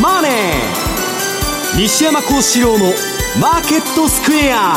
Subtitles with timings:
[0.00, 0.32] マネー」
[1.76, 2.92] 西山幸四郎の
[3.40, 4.76] 「マーケットスクエア」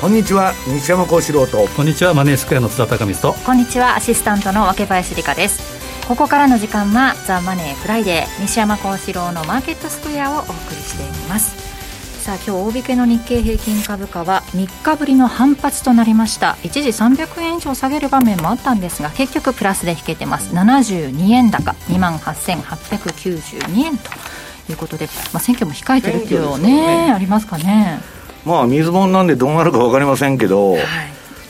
[0.00, 1.68] こんにちは西山幸四郎と。
[1.76, 3.40] こんにちはマネースクエアの津田隆光と。
[3.44, 5.78] こんにちはアシスタントの若林理香です。
[6.08, 11.67] ここからの時間はザ・マネーフライデー西山幸四郎のマーケットスクエアをお送りしています
[12.28, 16.58] さあ今日大引けの日経平均株価は3日ぶりの反発となりました。
[16.62, 20.54] 一時300円以上下げる場面もあったんですが結局プラスで引けてます。
[20.54, 21.70] 72円高。
[21.88, 24.10] 2万8892円と。
[24.68, 27.98] いうことで、まあ、選挙も控えてるっていうね、ね、ありますかね。
[28.44, 30.82] まあ水本なんでどうなるか分かりませんけど、はい、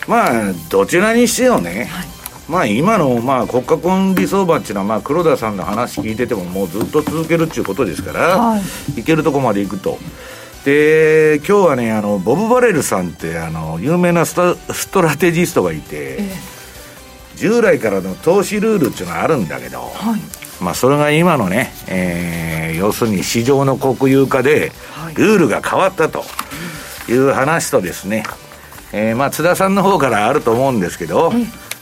[0.07, 2.07] まあどちらにしてよね、はい。
[2.49, 8.61] まあ今のまあ国家婚理相場っていうのはまあ黒田さんの話聞いててももうずっと続けるっていうことですから、は
[8.97, 9.99] い、いけるとこまでいくと。
[10.69, 20.21] で今日はねあのボブ・バレルさんってあの有名なストラテジストがいて、ええ、従来からの投資ルールっていうのはあるんだけど、はい、
[20.63, 24.73] まあそれが今のね、えー、要するに市場の国有化で
[25.15, 26.23] ルールが変わったと
[27.09, 28.25] いう話とですね、
[28.93, 31.33] えー、まあ津田さんの方からあると思うんですけど、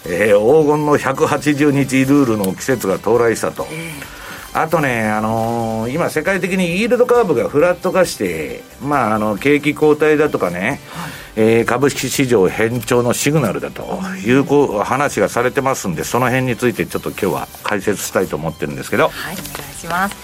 [0.06, 0.32] ええ。
[0.32, 3.66] ー、黄金の180日ルールの季節が到来したと。
[3.72, 4.15] え
[4.56, 14.32] あとね、あのー、今、世界的にイールドカーブがフラット化して、まあ、あの景気後退だとかね、はい、えー、株式市場変調のシグナルだとい。
[14.32, 19.10] うこう話がされてますんで、その辺についてちょっと今日は解説したいと思ってるんですけど。
[19.10, 20.16] はい、お願いします。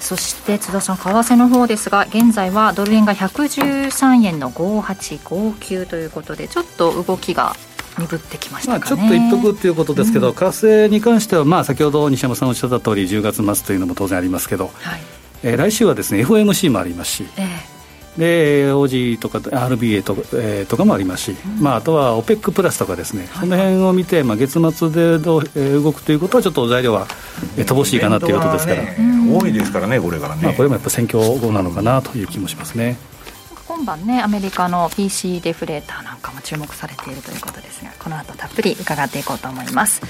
[0.00, 7.54] そして津田さん、為替の方ですが、現在はドル円が113円の5859ということで、ちょっと動きが
[7.98, 15.00] 鈍ってきました、ね、まあ、ちょっと言っとくということですけど、為、うん、替に関しては、まあ、先ほど西山さんおっしゃった通り、10月末というのも当然ありますけど、はい。
[15.42, 17.26] えー、来週はですね FOMC もありますし。
[17.36, 17.76] えー
[18.16, 27.06] で OG とか RBA と,、えー、とかもありますし、うん、まあ、あとは OPEC プラスとかですね、はい、その辺を見て、まあ、月末でどう、えー、動くということはちょっと材料は、
[27.58, 28.96] えー、乏しいかなということですから、ね、
[29.30, 32.96] 多いですからねこれからね、まあ、これもやっぱ選挙後なのかなという気もしますね。
[33.76, 40.00] 今晩ねアメリカの PC デフレーターなんかも注目されているということですがこの後たっぷり伺っていこうと思います。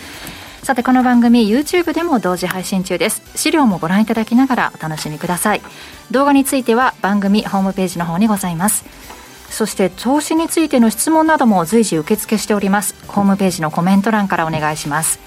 [0.63, 3.23] さてこの番組 YouTube でも同時配信中です。
[3.35, 5.63] 資料もご覧いただきながらお楽しみください。
[6.13, 8.85] 動画については番組ホームページの方にございます。
[9.51, 12.95] そして投資についての質問なども随時受付しております。
[13.09, 15.19] ホームページのコメント欄からお願いします。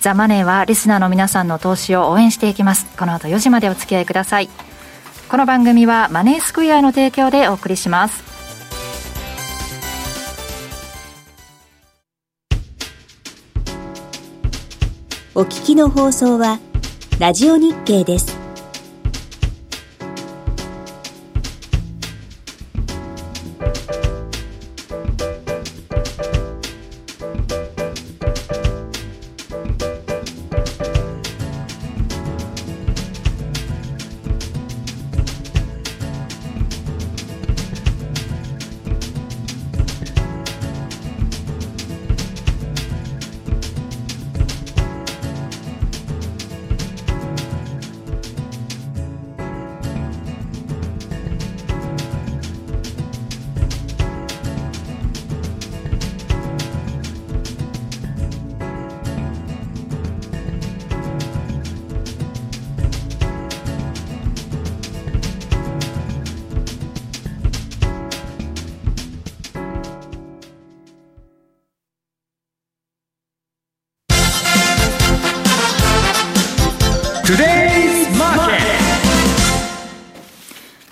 [0.00, 2.86] ザ・マネーはリスナーの皆さんの投資を応援していきます。
[2.96, 4.48] この後4時までお付き合いください。
[5.30, 8.24] この番組はマネースクエアの提供でお送りします。
[15.34, 16.58] お聞きの放送は
[17.20, 18.47] ラジオ日経です。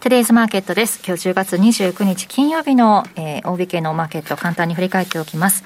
[0.07, 1.03] トゥデイズマーケットです。
[1.05, 5.65] 今日10月29日金曜日の、えー、大引けのマーケット簡単に振り返っておきます。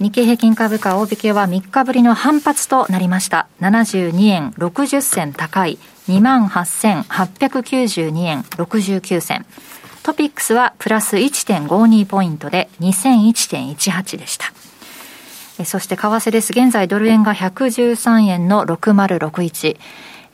[0.00, 3.46] 日経平均株価大引けは3日ぶりの反発となりました。
[3.60, 9.46] 72円60銭高い28,892円69銭。
[10.02, 14.52] トピックスはプラス1.52ポイントで2001.18でした。
[15.64, 16.50] そして為替です。
[16.50, 19.76] 現在ドル円が113円の6061。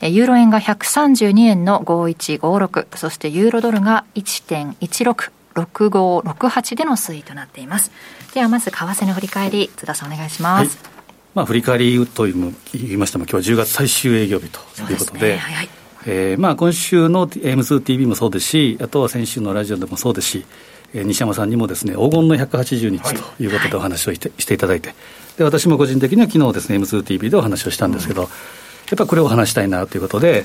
[0.02, 7.90] ユーロ円が132円の5156、そしてユーロドルが1.16、6568での推移となっています。
[8.34, 10.76] ではまず為替の振り返り、津田さんお願いします。
[10.82, 10.93] はい、
[11.34, 14.60] まあ振り返りという言いましても、今日は10月最終営業日と
[14.90, 15.37] いうことで、でね。
[15.38, 15.69] はいはい。
[16.08, 20.46] えーまあ、今週の M2TV もそうですし、あとは先週のラジオでもそうですし、
[20.94, 23.46] えー、西山さんにもですね黄金の180日とい。
[23.46, 24.94] うことでお話をして,、していただいて、
[25.37, 28.28] で私も個人的には昨日ですね M2TV でお話をしたんですけど、うん。
[28.28, 28.31] や
[28.94, 30.44] っぱりこれを話したいなということで、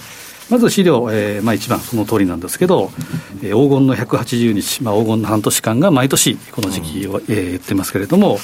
[0.49, 2.91] まず資料、えーまあ、一番その通りなんですけど、
[3.41, 8.37] えー、黄金の180日、まあ、黄金の半年間が毎年この時期を、うん、えー、言ってますけれども、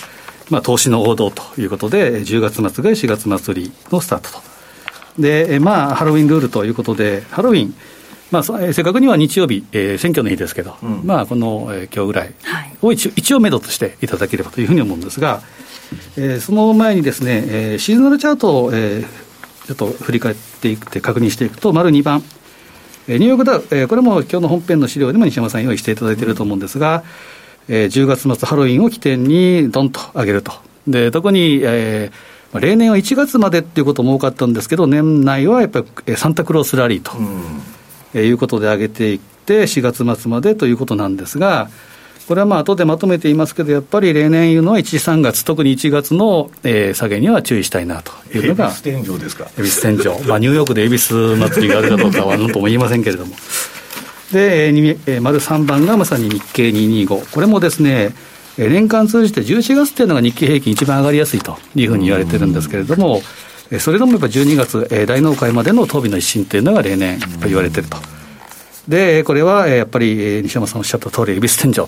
[0.50, 4.42] まあ、投資の王道ということで、10月末が4月末売りのスタートと。
[5.20, 7.74] で、まあ、ハロウィンルールということで、ハロウィン、
[8.32, 12.34] まあ、正確には日曜日、えー、選挙の日ですけど、うん、まあ、この、えー、今日ぐらい
[12.82, 15.42] を一応、一応目処としていただければというふうに思うんですが、
[16.16, 19.27] えー、その前にですね、えー、シーズナルチャートを、えー、
[19.68, 22.24] ちょっと振り返っていって確認していくと、丸2番、
[23.10, 27.04] えー、ニューヨークダウ、えー、これも今日の本編の資料でも西山さん用意していただいていると思うんですが、
[27.68, 30.54] えー、10月末ハロウィンを起点にどんと上げると。
[30.88, 41.70] で、特に、えー例年は1月までっていうことも多かったんですけど、年内はやっぱりサンタクロースラリーと、うん、いうことで上げていって、4月末までということなんですが、
[42.28, 49.48] これはまあ後でまとめていますけど、やっぱり例年言うのは1、3月、特に1月の、えー、下げには注意したいなというのが、恵比寿天井ですか？
[49.58, 53.34] 恵比寿天井、まあ、ニューヨークで恵比寿祭りがあるかどうかはなんとも言いませんけれども。
[54.34, 58.14] で、えー、丸3番がまさに日経225、これもですね、
[58.58, 63.22] 年間通じて11月っていうのが日経平均一番上がりやすいというふうに言われてるんですけれども、
[63.80, 67.98] それでもやっぱ12月、大納会までの当備の一新というのが例年言われてると。
[68.88, 71.88] で、これはやっぱり西山さんおっしゃった通り、恵比寿天井と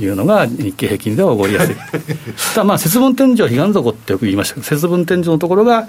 [0.00, 1.76] いうのが日経平均では起こりやすい。
[2.54, 5.88] ただまあ節分天井、彼岸底ってよく言いましたけど、節分天井のところが、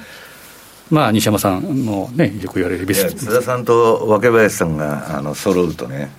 [0.90, 6.10] まあ、西山さんのね、よく言われる恵比寿津田さんと若林さんがあの揃うとね、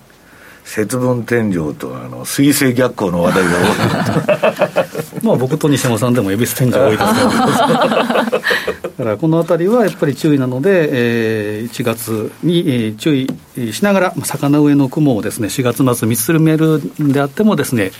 [0.63, 5.25] 節分天井とあの水星逆行の話題が多い。
[5.27, 8.25] まあ僕と西山さんでも恵比寿天井多いですから。
[8.25, 8.41] だ
[8.91, 17.91] からこの辺りはやっぱり注意なので、えー、1月に、えー、注意しながら魚上の雲をですね4月末見つめるであってもですね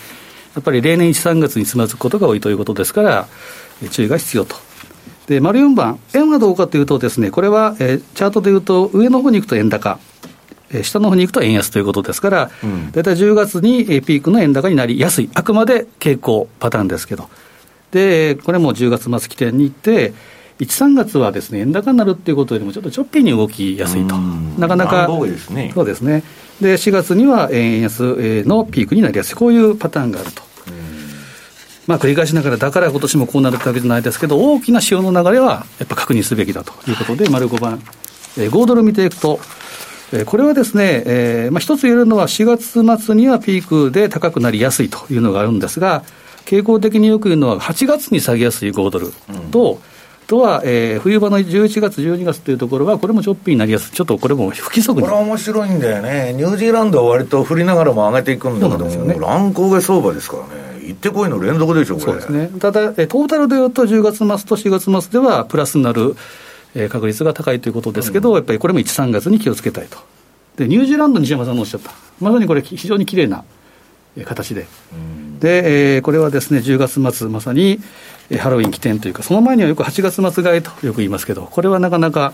[0.55, 3.27] やっぱり例年1、3月につまずくことが多いということですから、
[3.91, 4.55] 注意が必要と。
[5.27, 9.99] で、丸4番、円はどうかというとですね、これは、えー、チャートでいうと、上の方に行くと円高、
[10.73, 12.51] え下の方に行くと円安ということですから、
[12.91, 17.29] 大体10月にピークの円高になりやすい、あくまで傾向パターンですけど、
[17.91, 20.13] でこれも10月末起点に行って、
[20.61, 26.23] 1、3月はですね円高になるっていうことよりも、ちょっとちょっぴりに動きやすいと、なかなか、ね、そうですね、
[26.61, 30.43] で4月には円安のピークになりやすい、こういうパターンがあると。
[31.87, 37.81] まあ、繰り返しながら、だから今年もこうなるってわけじゃないですけど、大きな潮の流れはやっぱ確認すべきだということで、丸5番、
[38.37, 39.39] えー、5ドル見ていくと、
[40.25, 46.03] これはですね、えーまあ、一つ言えるのは、4月末にはピークで高くなりやすいというのがあるんですが、
[46.45, 49.13] 傾向的によく言うのは、8月に下げやすい5ドル
[49.51, 49.77] と、うん、
[50.31, 55.05] とは、えー、冬場の11月、12月というところは、これもちょっぴりになりやすい、ちょっとこれも不規則に。
[55.05, 60.87] これは面白いんだよね、ニュージーランドは割と振りながらも上げていくんだけども、ね、乱高下相場ですからね。
[60.87, 62.05] 行ってこいの連続でしょ、これ。
[62.05, 66.15] そうですね、ただ、トータルでいうと、10月末と4月末ではプラスになる
[66.73, 69.97] えー、確率が高いということですけど、うん、やっぱりこれも1、3月に気をつけたいと。
[70.55, 71.91] で、ニュージーランド、西山さんのおっしゃった、
[72.21, 73.43] まさにこれ、非常にきれいな
[74.23, 77.81] 形で、うん、で、えー、これはですね、10月末、まさに
[78.37, 82.33] ハロウィン起点というか、その前にはよく8月末買いとよく言いますけど、これはなかなか、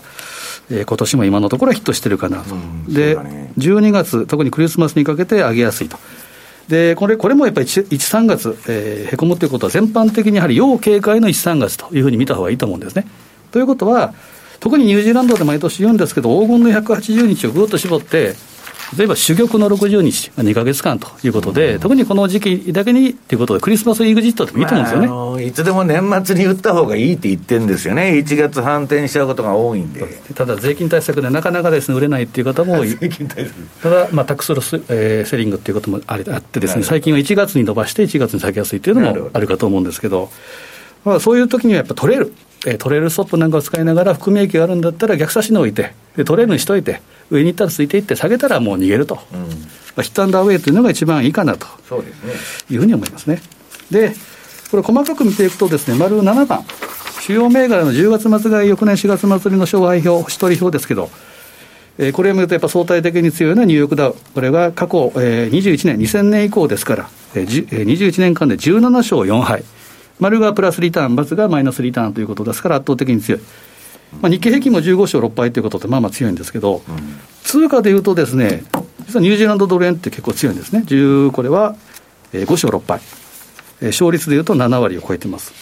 [0.70, 5.98] えー、今年も今のところはヒットしてるかなと、うん、で、ね、12月、特にクリスマスにかけて上げやすいと。
[6.68, 13.06] でこれこれもやっぱり1、1 3月、えー、へこむということは、全般的にやはり要警戒の1、3月というふうに見たほうがいいと思うんですね。
[13.50, 14.12] ということは、
[14.60, 18.34] 特にニュージーランドで毎年言うんですけど、黄金の180日をぐっと絞って、
[18.96, 30.06] 例えば珠玉の60日、2か月間ということで、うん、特にこの時期だけにということで、クリスマス exit でもいいと思うんですよね、まあ、いつでも年末に売った方がいいって言ってるんですよね、1月反転しちゃうことが多いんで。
[30.34, 32.84] ただ、税金対策でなかなかです、ね、売れないっていう方も
[33.82, 40.30] ただ、まあ、 tax loss、えー、 selling っていうこともあってですね、最近は1月に伸ばして、1月に下げやすいっていうのもあるかと思うんですけど、
[41.04, 42.32] まあ、そういう時にはやっぱ取れる。
[42.66, 49.40] えー、トレールストップなんかを使いながら含み益があるんだったら逆指値置いてでトレールにしといて上に行ったらついていって下げたらもう逃げると、うん。
[49.40, 49.46] ま
[49.98, 51.66] あ、ヒットアンダーウェイというのが一番いいかなと。
[51.88, 52.32] そうです、ね、
[52.70, 53.40] いうふうに思いますね。
[53.90, 54.14] で
[54.70, 56.64] これ細かく見ていくとですね丸7番。
[57.20, 61.10] 主要銘柄の10月末買い翌年4月末の勝敗表星取り表ですけど
[61.98, 69.64] えー、これを見ると、やっぱ相対的に強いのはニューヨークダウ、これが過去、えー、21年、2000年以降ですから、えー、21年間で17勝4敗、
[70.20, 73.40] 丸がプラスリターン、×がマイナスリターンということですから、圧倒的に強い。
[74.20, 78.64] まあ、日経平均も15勝6敗ということで、まあまあ強いんですけど、うん、通貨でいうとですね、
[79.06, 80.82] 実はニュージーランドドル円って結構強いんですね。
[80.86, 81.76] 10これは
[82.32, 83.00] 5勝6敗。
[83.80, 85.52] 勝率でいうと7割を超えてます。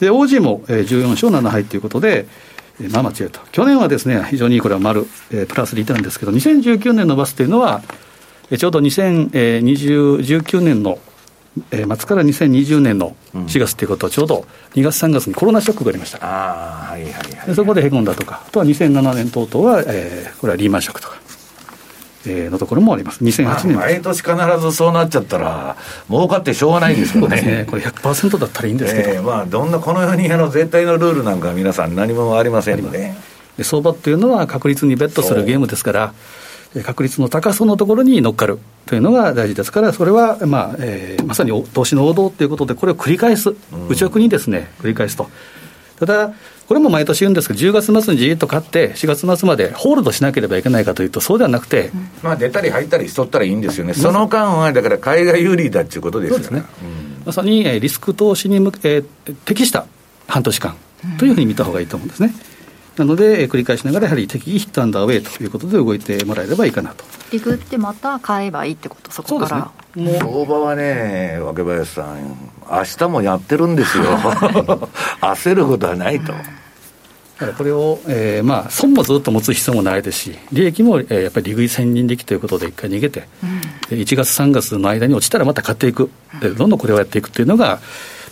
[0.00, 2.26] で、OG も14勝7敗ということで、
[2.90, 3.40] まあまあ強いと。
[3.52, 7.82] 去年はですね、非常にこれは丸、プラスリターンですけど、2019年のバスというのは、
[8.56, 10.98] ちょうど2019年の
[11.70, 21.16] えー、末から2020年の4月ということは、ちょうど2月、3月にコロナショックがありました、あはいはいはい、そこでへこんだとか、あとは2007年等々は、えー、これはリーマンショックとか、
[22.26, 23.22] えー、のところもあります。
[23.22, 23.76] 2008年。
[23.76, 25.76] 毎年必ずそうなっちゃったら、
[26.08, 27.42] 儲かってしょうがないですからね。
[27.42, 29.10] ねこれ100%だったらいいんですけど。
[29.10, 33.14] えー、まあ、どんな、このようにあの絶対のルールなんか皆さん何もありませんので。
[33.58, 36.14] で相場っていうのは確率にベットするゲームですから、
[36.84, 43.54] 確率の高さのところに乗っかるというのが大事ですから、それは、まあえー、まさに投資の王道ということで、これを繰り返す、
[43.88, 45.28] 内枠にですね、繰り返すと。
[45.98, 46.32] ただ、
[46.66, 51.90] これも毎年言うんですけど、10月末にじっと買って、4月末までホールドしなければいけないかというと、そうではなくて、
[52.22, 59.86] まあ、出たり入ったりしとったらいいんですよね、その間はだから海外有利だっていうことですよね、うん、まさにリスク投資に向け、えー、適した
[60.26, 60.76] 半年間
[61.18, 62.34] というふうに見たほうがいいと思うんですね。
[62.96, 67.04] なので、繰り返しながら、やはり適宜ヒットアンダーウェイということで動いてもらえればいいかなと。
[67.32, 69.70] リグってまた買えばいいってこと、そこから。
[70.02, 72.36] ね、相場はね、若林さん、
[72.70, 74.04] 明日もやってるんですよ、
[75.20, 76.32] 焦ることはないと。
[76.32, 83.26] だからこれを、えーまあ、損もずっと持つ必要もないですし、利益も、えー、やっぱり利食い千人力ということで、一回逃げて、
[83.90, 86.10] うん、1月、3月の間に落ちたらまた買っていく、
[86.56, 87.80] どんどんこれをやっていくというのが、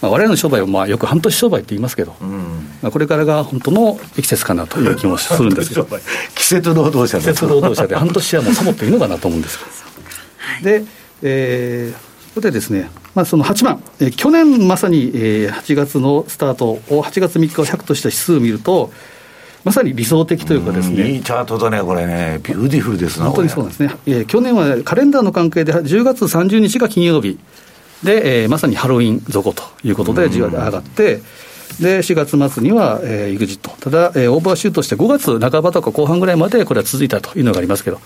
[0.01, 5.87] まあ、我々の商売はまあよく半年商売って言いますけど、うん、まあ、これからが本当の季節かなという気もするんですけど、
[6.35, 9.59] 季節労働者季節労働者で、 半年はもうサボっていいのかなと思うんです。
[10.63, 10.85] で、
[11.23, 18.93] えーここでですね、まあ、その8番、えー、去年まさに、えー、8月のスタートを、8月3日を100とした指数を見ると、
[19.65, 21.11] まさに理想的というかですね。
[21.11, 22.41] いいチャートだね、これね。
[22.45, 23.27] beautiful ですな。
[23.27, 23.97] 本当にそうなんですね。
[24.07, 27.37] えー、去年はカレンダーの関係で10月30日が金曜日。
[28.03, 31.21] で、えー、まさにハロウィン底ということで、じわ上がって、
[31.81, 33.71] で、4月末には、えー、EXIT。
[33.81, 38.01] ただ、えー、オーバーシュートして5月半ばとか後半ぐらいまでこれは続いたというのがありますけど、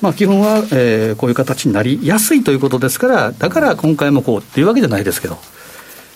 [0.00, 5.38] まあ、基本は、えー、こういう形になりやすいということですから、だから今回もこうっていうわけじゃないですけど、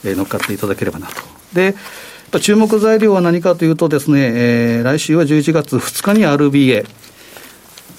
[0.05, 1.15] えー、乗っかっていただければなと。
[1.55, 1.75] で、
[2.41, 6.87] 注目材料は何かというとですね、えー、来週は11月2日に RBA。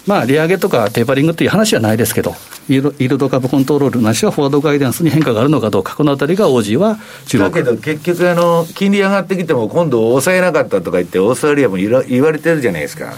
[0.08, 2.31] まあ、利上げとかテーパリングという話はないですけど、
[2.70, 13.13] イールド株コントロールなしはフォワードガイダンスに変化があるのかどうか、このあたりが OG は注目だけど結局あの、金利上がってきても、今度抑えなかったとか言って、オーストラリアも言われてるじゃないですか。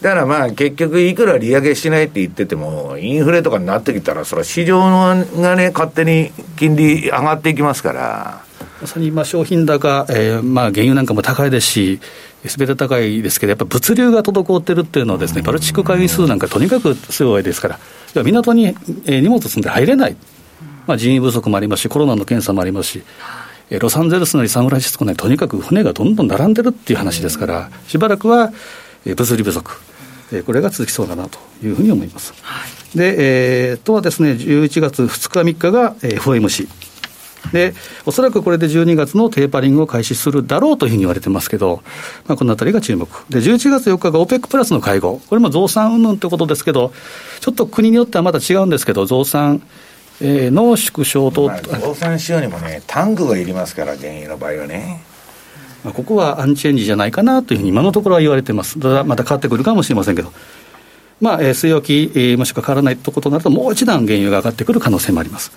[0.00, 8.44] だからまあ結局いくら利上げしないって言ってても、インフレとかになってきたら、それは市場がね、勝手に金利上がっていきますから。
[8.82, 12.00] まさに今、商品高、えー、まあ原油なんかも高いですし、
[12.48, 20.16] すべて高いですけど、やっぱ物流が滞ってるっていうのはですね、バルチック海運数なんかとにかく強いですから、港に荷物積んで入れない、
[20.86, 23.02] まあ、人員不足もありますし、コロナの検査もありますし、
[23.70, 28.52] ロサンゼルスなりサンフランシスコなり、とにかく船がどんどん並んでるっていう話ですから、しばらくは
[29.04, 29.70] 物流不足。
[30.46, 32.34] これが続きそうだなというふうに思います。
[32.42, 36.68] はい、で、えー、とはですね、11月2日、3日が FOMC。
[37.52, 37.74] で、
[38.06, 41.82] おそらくこれで12月のテーパリングを開始するだろうというふうに言われてますけど、
[42.26, 43.08] まあ、このあたりが注目。
[43.28, 45.20] で、11月4日が OPEC プラスの会合。
[45.28, 46.92] これも増産云々ということですけど、
[47.40, 49.62] ちょっと国によってはまだ違うんですけど、増産、
[50.20, 55.02] えー、の縮小と、まあ、増産しようにもね、タンクがいりますから、原油の場合はね。
[55.84, 58.80] まあ、ここはアンチエンジじゃないかなというふうに今のところは言われてます。
[58.80, 60.32] ただまた変わってくるかもしれませんけど。
[61.20, 65.52] まあ、えー、据え置き、えー、もしくは変わらないということになると、もう一段原油が上がってくる可能性もあります。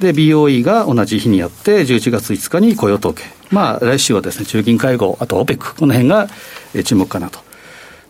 [0.00, 3.24] で、BOE が同じ日にやって、11月5日に雇用統計。
[3.50, 6.28] まあ、来週はですね、中銀会合、あと OPEC、この辺が、
[6.74, 7.40] えー、注目かなと。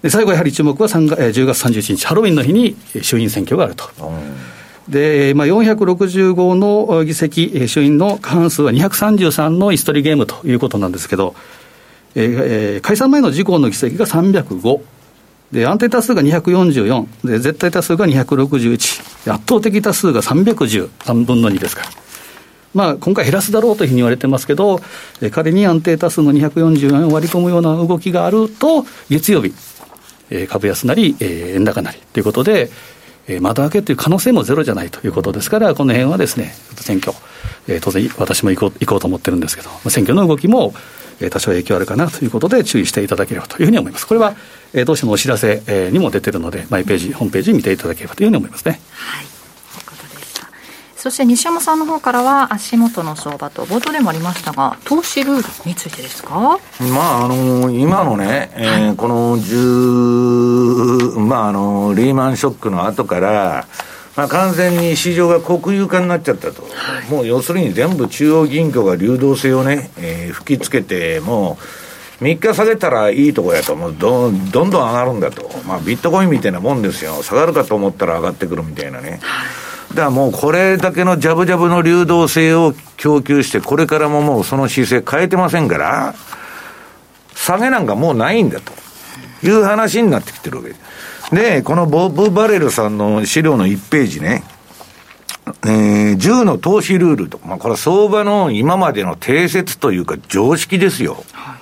[0.03, 3.89] で、最後やはり注目は3月、えー、10月31日、ハロウィンの日に衆院選挙があると。
[4.89, 11.35] で、まあ、465の議席、衆院の過半数は233の椅子取りゲームということなんですけど、
[12.15, 14.81] えー、解散前の自公の議席が305。
[15.53, 17.27] で、安定多数が244。
[17.27, 19.16] で、絶対多数が261。
[19.31, 20.89] 圧倒的多数が310。
[20.89, 21.89] 3分の2ですから。
[22.77, 24.83] まあ、今回減らすだろうというふうに言われてますけど、
[25.23, 29.55] え仮に安定多数の244を割り込むような動きがあると、月曜日、
[30.29, 32.71] え株安なり、え円高なりということで、
[33.29, 37.17] え窓開けという可能性もゼロじゃないということですから、この辺はですね、選挙、
[37.67, 40.75] え当然私も行こう行こうと思ってるんですけど、選挙の動きも、
[41.21, 44.07] え多少影響あるかなということで注意していただければというふうに思います。
[44.07, 44.37] これは、
[44.77, 48.81] え当社のお知らせ、えにも出てるので、マイページ、ホームページ見ていただければというふうに思いますね。
[48.91, 49.27] はい。
[50.97, 56.59] そして西山さんの方からは足元の相場と冒頭でもありましたが投資ルールについてですか？
[56.81, 63.69] まああの今のね、えー、はい、この10まああのリーマンショックの後から
[64.17, 66.69] まあ、完全に市場が国有化になっちゃったと、は
[67.07, 71.63] い、もう要するに全部中央銀行が流動性をね、えー、吹きつけて、もう
[72.21, 73.95] 3日下げたらいいとこやと、もう。
[73.99, 79.21] どんどん上がるんだと、まあ、ビットコインみたいなもんですよ、下がるかと思ったら上がってくるみたいなね。
[79.91, 86.15] だからもうこれだけのジャブジャブの流動性を供給して、これからももうその姿勢変えてませんから、
[87.35, 88.73] 下げなんかもうないんだと。
[89.43, 90.71] いう話になってきてるわけ。
[90.71, 91.35] です。
[91.35, 94.45] で、このボブ・バレルさんの資料の1ページね、
[95.65, 101.25] えー、10の投資ルールと、まあ、これ相場の今までの定説というか常識ですよ。
[101.33, 101.59] はい、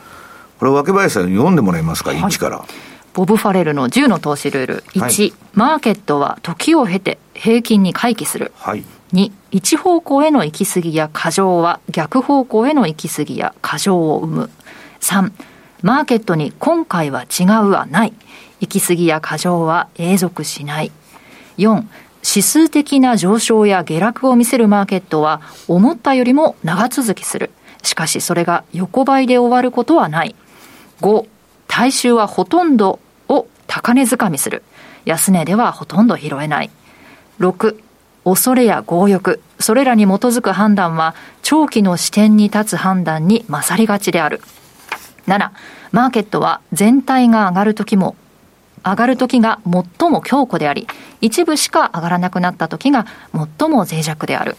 [0.64, 2.64] これ、若林さん読んでもらえますか、はい、1から。
[3.12, 4.84] ボブ・ファレルの10の投資ルール。
[4.94, 8.50] 1、はい、マーケットは時を経て平均に回帰する。
[8.56, 14.50] はい、2、一方向への行き過ぎや過剰は逆方向への行き過ぎや過剰を生む。
[15.00, 15.32] 3、
[15.82, 18.14] マーケットに今回は違うはない。
[18.60, 20.90] 行き過ぎや過剰は永続しない。
[21.58, 21.84] 4、
[22.26, 27.50] 指数的な上昇や下落を見せるマーケットは思ったよりも長続きする。
[27.82, 30.34] しかしそれが横ばいで終わることはない。
[31.00, 31.26] 5、
[31.68, 34.62] 大衆はほとんどを高値掴みする。
[35.04, 36.70] 安値ではほとんど拾えない。
[37.40, 37.76] 6、
[38.24, 44.40] 恐れや強欲、それらに基づく判断は長期の視点に立つ判断に勝りがちである。
[45.26, 45.50] 7、
[45.92, 48.16] マーケットは全体が上がる時も
[48.84, 50.86] 上がる時が最も強固であり、
[51.20, 54.56] 一部しか上がらなくなった時が最も脆弱である。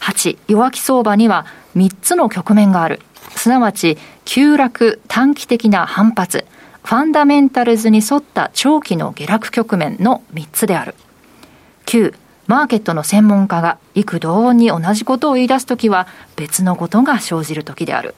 [0.00, 3.00] 8、弱気相場には3つの局面がある。
[3.36, 6.46] すなわち、急落、短期的な反発、
[6.84, 10.94] ファンダメンタルズに沿った長期の下落局面の3つである。
[11.86, 12.14] 9、
[12.46, 18.14] マーケットの専門家が幾同音に同じことを言い出すときは別のことが生じるときである。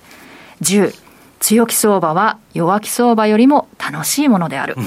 [0.63, 0.95] 10、
[1.41, 4.77] 強気相場は弱気相場よりも楽しいものである。
[4.79, 4.85] うん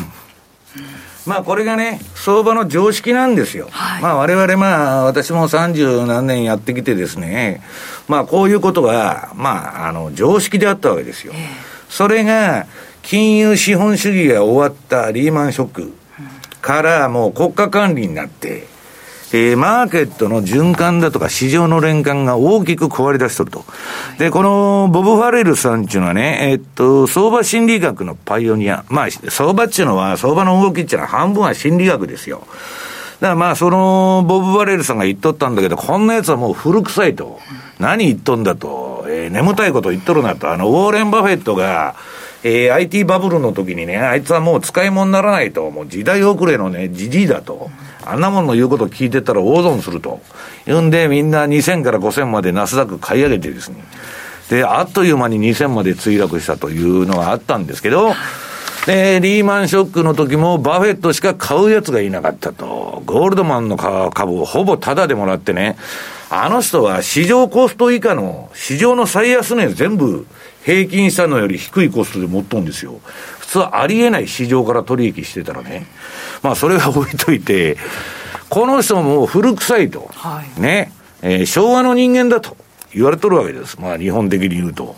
[1.28, 3.68] まあこれがね、相場の常識なんですよ。
[3.70, 7.62] はい、まあ我々まあ私も三十何年やってきてですね、
[8.08, 11.34] まあこういうことが、まああの常識であったわけですよ。
[11.36, 11.42] えー、
[11.90, 12.66] それが
[13.04, 15.94] 金融資本主義が終わったリーマンショック
[16.62, 18.66] からもう国家管理になって、
[19.34, 23.66] えー、マーケットの循環だとか市場の連関が大きく壊れ出しとると。
[24.18, 28.86] で、このボブ・ファレルさんっていうのはね、えっと、相場心理学のパイオニア。
[28.88, 32.48] まあ、相場っていうのは、相場の動きっていうのは半分は心理学ですよ。
[33.20, 37.40] だからまあ、その、ボブ・バレルさんが言っとったんだけど、こんなやつはもう古臭いと。
[37.80, 39.06] 何言っとんだと。
[39.10, 40.52] えー、眠たいこと言っとるなと。
[40.52, 41.96] あの、ウォーレン・バフェットが、
[42.44, 45.70] えー、IT バブルの時にね、あいつはもう使い物にならないと。
[45.70, 47.70] もう時代遅れのね、じじいだと。
[48.12, 50.22] あんなもんの言うこと聞いてたら大損すると。
[50.66, 53.84] 言うんで、みんな2000から5000までナスダック買い上げてですね。
[54.50, 58.14] で、あっという間に2000まで墜落したというのがあったんですけど、
[58.86, 63.04] で、リーマンショックの時もバフェットしか買うやつがいなかったと。
[63.06, 65.78] ゴールドマンの株をほぼタダでもらってね、
[66.30, 70.26] あの人は市場コスト以下の、市場の最安値全部
[70.64, 73.00] 平均したのより低いコストで持っとんですよ。
[73.48, 75.86] 普通はありえない市場から取引してたらね。
[76.44, 77.78] まあそれは置いといて、
[78.50, 80.10] この人も古臭いと。
[80.14, 80.92] はい、ね。
[81.22, 82.58] えー、昭和の人間だと
[82.94, 83.80] 言われとるわけです。
[83.80, 84.98] まあ日本的に言うと。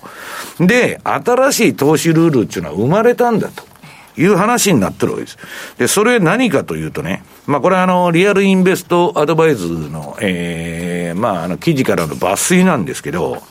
[0.59, 3.69] で、新しい投資ルールっていうのは生まれたんだと。
[4.17, 5.38] いう話になってるわけです。
[5.77, 13.41] で、それ何かというとね、まあこれはあの、リアルインベストアドバイズの、ええー、まああの、記事からの抜粋なんですけど、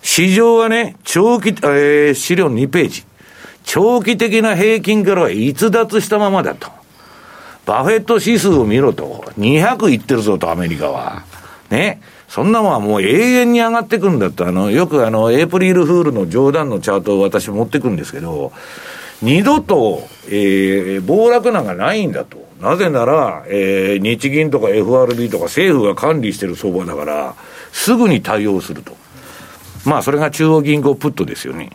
[0.00, 3.04] 市場はね、長期、えー、資料2ページ。
[3.66, 6.70] 長期的な平均からは逸脱したままだと。
[7.66, 9.24] バフェット指数を見ろと。
[9.38, 11.24] 200いってるぞと、アメリカは。
[11.68, 12.00] ね。
[12.28, 18.52] そんなもんはもう永遠に上がってくんだと、あの、よくあの、エイプリルフールの冗談のチャートを私持ってくんですけど、
[19.20, 22.46] 二度と、えー、暴落なんかないんだと。
[22.60, 27.34] なぜなら、えー、日銀とか FRB とか政府が管理してる相場だから、
[27.72, 28.96] すぐに対応すると。
[29.84, 31.70] まあ、それが中央銀行プットですよね。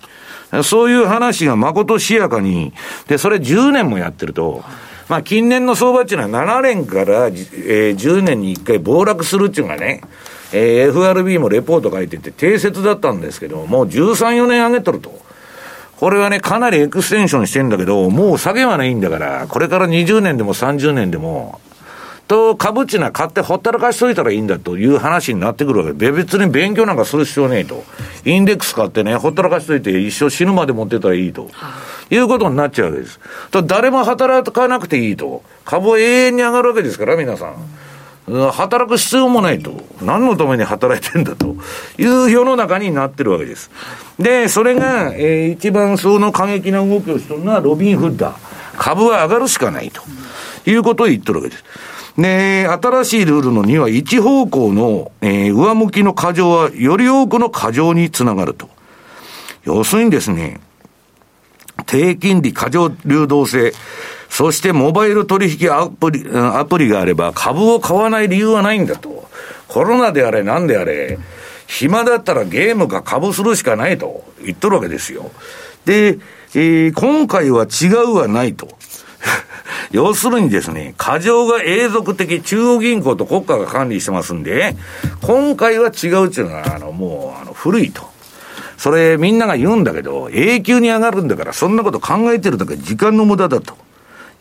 [0.64, 2.74] そういう話がまことしやかに、
[3.08, 4.64] で、それ10年もやってると、
[5.08, 10.02] まあ、近年の相場っていうのは7年から、えー、10年に1回暴落するっていうのがね、
[10.54, 15.20] えー、FRB もレポート書いてて定説だったんですけど、もう13、4年上げとると。
[15.98, 21.60] これはね、かなりエクステンションしてんだけど、もう下げはないんだから、これから20年でも30年でも、
[22.32, 27.84] と、株っていうのは買ってほったらかしといたらいいんだという話になってくるわけで、別に勉強なんかする必要ねえと。
[28.24, 31.50] インデックス買ってね、ほったらかしといて一生死ぬまで持ってたらいいと。
[32.10, 33.20] いうことになっちゃうわけです。
[33.52, 35.44] と誰も働かなくていいと。
[35.66, 38.52] 株は永遠に上がるわけですから、皆さん。
[38.52, 39.84] 働く必要もないと。
[40.02, 41.58] 何のために働いてんだと
[41.98, 43.70] いう世の中になってるわけです。
[44.20, 48.52] で、それが、えー、一番その過激な動きをしとるのはロビン・フッダー。
[48.78, 50.02] 株は上がるしかないと
[50.66, 51.64] いうことを言ってるわけです。
[52.18, 58.70] で、新しいルールの2は、一方向の、えー、上向きの過剰は、より多くの過剰につながると。
[59.64, 60.60] 要するにですね、
[61.86, 63.74] 低金利過剰流動性、
[64.30, 69.30] そしてモバイル取引アプリ、アプリがあれば株を買わない理由はないんだと。
[69.68, 71.18] コロナであれ何であれ、
[71.68, 75.32] 暇だったらゲームか株するしかないと言っとるわけですよ。
[75.86, 76.18] で、
[76.54, 78.68] えー、今回は違うはないと。
[79.92, 84.76] 要するにですね、過剰が永続的中央銀行と国家が管理してますんで、
[85.22, 88.10] 今回は違うっていうのは、あの、もう、あの、古いと。
[88.78, 93.76] それみんなが言うんだけど、永久に上がるんだから、そんなこと考えてるだけ時間の無駄だと。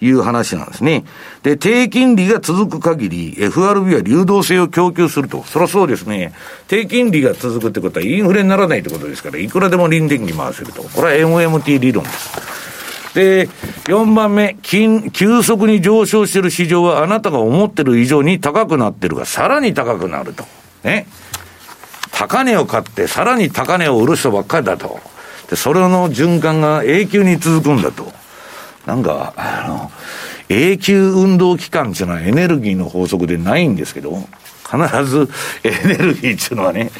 [0.03, 1.05] いう話なんですね。
[1.43, 5.43] で、低金利が続く限り、FRB は流動性を供給すると。
[5.45, 6.33] そりゃそうですね。
[6.69, 10.83] 低金利が続くってことはインフレにならないってことですから、いくらでも輪電気回せると。
[10.83, 12.70] これは MMT 理論です。
[13.15, 13.49] で、
[13.85, 20.45] 4番目、金、急速に上昇している市場はあなたが思ってる以上に高くなってるが、さらに高くなると。
[20.85, 21.07] ね。
[22.13, 25.01] 高値を買って、さらに高値を売る人ばっかりだと。
[25.49, 28.13] で、それの循環が永久に続くんだと。
[28.87, 29.91] なんか、あの、
[30.49, 34.19] 永久運動期間っていうのはエネルギーの法則でないんですけど、
[34.71, 35.29] 必ず
[35.65, 36.91] エネルギーっていうのはね、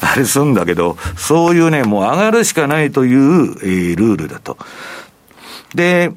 [0.00, 4.56] あれすんだけど、そういうね、もう上がるしかないという、えー、ルールだと。
[5.74, 6.12] で、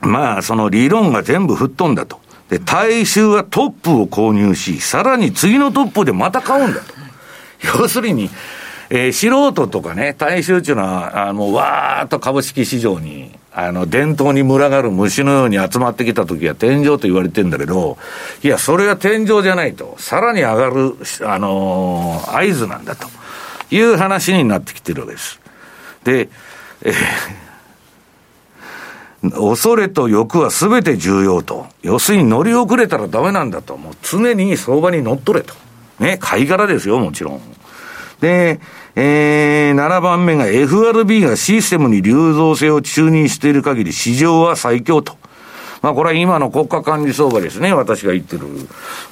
[0.00, 2.20] まあ、その理論が全部吹っ飛んだと。
[2.48, 6.94] で、大衆はトップを購入し、さらに次のトップでまた買うんだと。
[7.78, 8.30] 要するに、
[8.88, 17.98] えー、素人とかね、大衆っていうのは、あの、わーっと株式市場に、あの、伝統に群がる虫のように集まってきた時は天井と言われてんだけど、
[18.42, 19.94] いや、それは天井じゃないと。
[19.98, 23.06] さらに上がる、あのー、合図なんだと。
[23.72, 25.40] いう話になってきてるわけです。
[26.02, 26.28] で、
[26.82, 27.49] えー
[29.22, 31.66] 恐れと欲は全て重要と。
[31.82, 33.76] 要するに乗り遅れたらダメなんだと。
[33.76, 35.54] もう常に相場に乗っ取れと。
[35.98, 37.40] ね、買い柄ですよ、もちろん。
[38.20, 38.60] で、
[38.96, 45.16] えー、7番目が FRB がシステムに流動性を注入している限り市場は最強と。
[45.82, 48.46] まあこれは今の国家管理相場ですね、私が言ってる。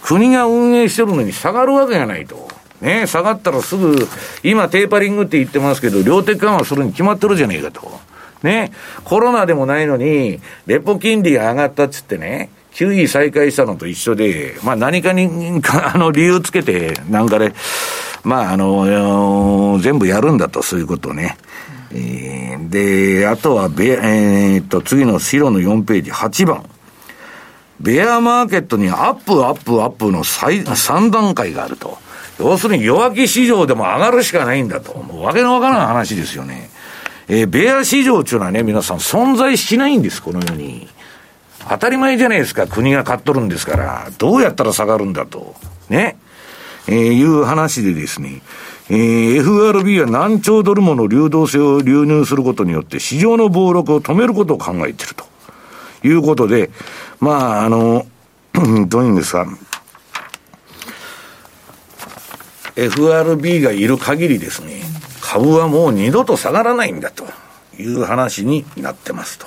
[0.03, 2.49] 国が運営してるのに下がるわけがないと。
[2.81, 3.97] ね、下がったらすぐ、
[4.43, 8.01] 今テーパリングって言ってますけど、量的緩和するに決まってるじゃねえかと。
[8.43, 8.73] ね、
[9.05, 17.53] コロナでもないのに、レポ金利が上がったっつってね、QE 再開したのと一緒で、まあ何かに、 あの、理由つけて、なんかで、
[18.23, 21.37] まああの、全部やるんだと、そういうことをね。
[21.93, 22.69] えー、
[23.21, 26.65] で、あとはベ、えー、っと、次の白の4ページ、8番。
[27.81, 31.99] ベアマーケットにアップ、アップ、アップの最3段階があると。
[32.39, 34.95] 要するに弱気市場でも上がるしかないんだと。
[34.95, 36.71] もうわけのわからない話ですよね。
[37.29, 40.89] えー、ベア市場っていうのはね、皆さん存在しないんです、このように。
[41.69, 45.55] 当たり前じゃないですか、国が買っとるんですから、どうやったら下がるんだと。
[45.89, 46.17] ね。
[46.89, 48.41] えー、いう話でですね、
[48.89, 55.27] えー、FRB は何兆ドルもの流動性を流入することによって市場の暴落を止めることを考えていると
[56.03, 56.71] いうことで、
[57.21, 58.07] まあ、あの、
[58.89, 59.47] どういうんですか、
[62.77, 64.81] FRB がいる限りですね、
[65.31, 67.27] 株はもう二度と下がらないんだと
[67.79, 69.47] いう話になってますと。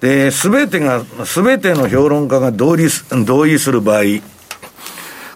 [0.00, 2.88] で、すべてが、すべての評論家が同意
[3.26, 4.02] 同意する場合、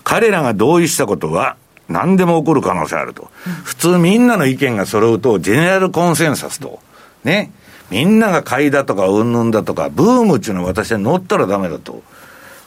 [0.04, 3.30] 彼らが同意したことは何でも起こる可能性あると。
[3.64, 6.80] 普通みんなの意見が揃うと、ジェネラルコンセンサスと。
[7.22, 7.52] ね。
[7.90, 12.02] みんなが買いだとか、うんぬんだとか、ブームっていうのは私は乗ったらダメだと。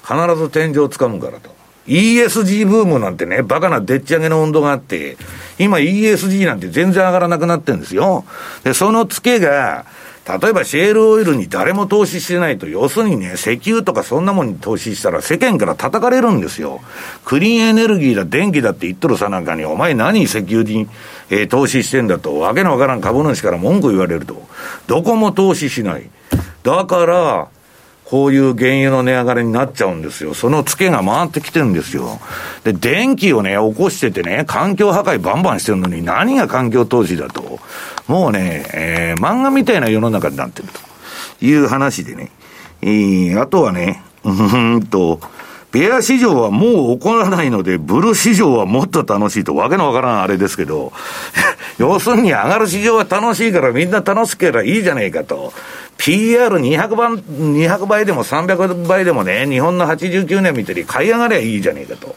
[0.08, 1.50] 必ず天井をつかむからと。
[1.88, 5.18] ESG ブームなんてね、バカなでっち上げの温度があって、
[5.60, 8.26] 今 ESG なんて全然上がらなくなってるんですよ。
[8.64, 9.86] で、その付けが、
[10.28, 16.82] 例えばシェールオイルに誰も投資してないと、要するにね、石油とかそんなもんに投資したら世間から叩かれるんですよ。
[17.24, 20.88] クリーンエネルギーだ、電気だって言っとるさなんかに、お前何石油に、
[21.30, 24.42] えー、投資してんだと、わけのわからん株主から文句言われると。
[24.88, 26.10] どこも投資しない。
[26.64, 27.48] だから、
[28.16, 30.34] こういう原油の値上がりになっちゃうんですよ。
[30.34, 32.22] そのツケが回ってきてるんですよ。
[32.64, 37.60] で、電気をね、起こしててね、環境破壊バンバンしてるのに何が環境投資だと。
[38.08, 40.70] もうね、えー、漫画みたいな世の中になってる
[41.40, 42.32] という話でね。
[42.82, 44.32] えー、あとはね、 う
[44.78, 45.20] んと、
[45.74, 50.94] ベア市場はもう起こらないので、ブル市場はもっと楽しいと、わけのわからんあれですけど、
[51.80, 55.52] 要するに上がる市場は楽しいからみんな楽しければいいじゃねえかと。
[55.98, 62.16] PR200 倍、200倍でも300倍でもね、日本の89年見てり買い上がりゃいいじゃねえかと。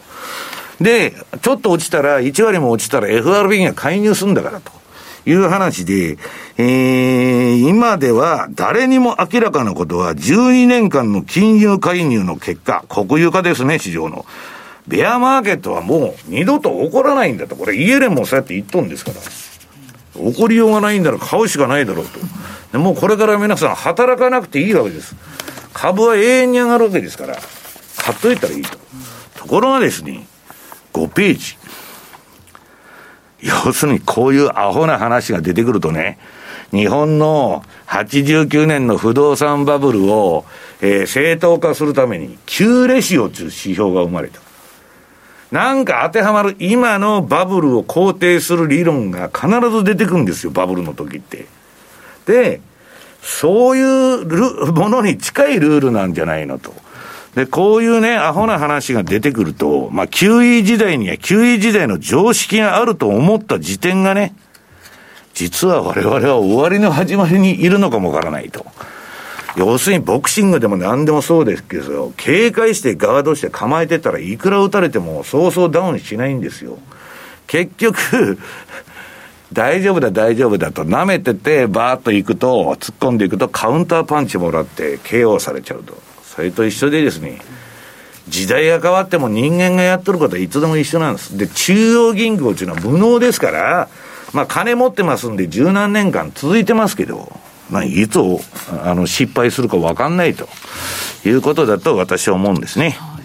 [0.81, 4.79] で、ちょっと落ちたら、1割も落ちたら FRB が介入するんだからと。
[5.27, 6.17] いう話で、
[6.57, 14.25] えー、今では誰にも明らかなことは12年間の金融介入の結果、国有化ですね、市場の。
[14.87, 17.57] ベアマーケットはもう二度と起こらないんだと。
[17.57, 19.21] これイエレンもそうやって言っとんですから。
[20.33, 22.19] 起こりようがないんだら買うしかないだろうと。
[22.73, 25.17] もうこれから皆さん働かなくていいわけです。
[25.73, 27.39] 株は永遠に上がるわけですから、
[27.97, 28.79] 買っといたらいいと。
[29.37, 30.27] ところがですね、
[30.93, 31.57] 5ページ。
[33.41, 36.19] 要するにこういうアホな話が出てくるとね、
[36.73, 40.45] 日本の89年の不動産バブルを、
[40.81, 44.41] えー、正当化するために、旧レシオという指標が生まれた。
[45.51, 51.47] なんか当てはまる今のバブルを肯定する理論が必ず出てくるんですよ、バブルの時って。
[52.29, 52.61] で、
[53.23, 56.75] そういうものに近いルールなんじゃないのと。
[57.35, 64.35] で、こういうね、アホな話が出てくると、まあ、QE 時代には QE 時代の常識があると思った時点がね、
[65.33, 68.67] 実は我々は終わりの始まりにいるのかもわからないと。
[69.57, 76.79] 要するにボクシングでも何でもそうですけど、警戒してガードして構えてたらいくら打たれてもそうそうダウンしないんですよ。
[77.47, 78.39] 結局、
[79.53, 85.97] 大丈夫だ大丈夫だと舐めててバーッと行くと、突っ込んでいくとカウンターパンチもらって KO されちゃうと。
[86.23, 87.41] それと一緒でですね、
[88.29, 91.37] 時代が変わっても人間がやってることはいつでも一緒なんです。
[91.37, 93.89] で、中央銀行っていうのは無能ですから、
[94.35, 97.33] まあ、金持ってますんで、十何年間続いてますけど、
[97.71, 98.19] まあ、いつ
[98.83, 100.49] あの失敗するか分かんないと
[101.25, 102.97] いうことだと私は思うんですね。
[102.99, 103.19] はい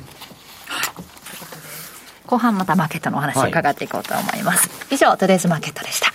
[2.33, 4.67] 後半またマーケットのお話を伺っていこうと思います。
[4.67, 6.11] はい、以上、トゥデイズマーケットでした。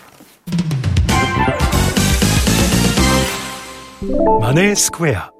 [4.41, 5.33] マネースクエア。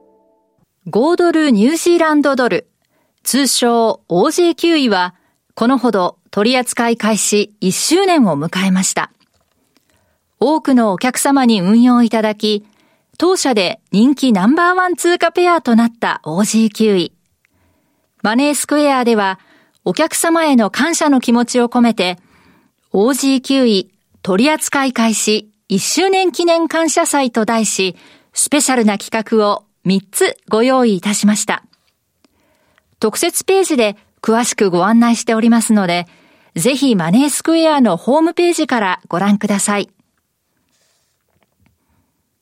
[0.87, 2.71] 5ドルニュージーランドドル、
[3.25, 5.17] 通称 OJ9 位は、
[5.57, 9.11] このほど取扱い開始1周年を迎えました。
[10.39, 12.65] 多くのお客様に運用いただき、
[13.19, 17.13] 当社で人気ナンバーワン通貨ペアとなった OG9 位。
[18.23, 19.41] マネースクエアでは、
[19.89, 22.19] お客様への感謝の気持ちを込めて、
[22.93, 27.97] OG9 位取扱い開始1周年記念感謝祭と題し、
[28.35, 31.65] スペシャルな企画を3つご用意いたしました。
[33.01, 36.07] 特設ページで詳しくご案内しておりますので、
[36.55, 39.89] ぜひマネースクエアのホームページからご覧ください。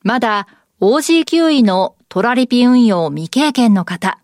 [0.02, 0.48] まだ
[0.80, 4.18] OG9 位のトラリピ運用未経験の方、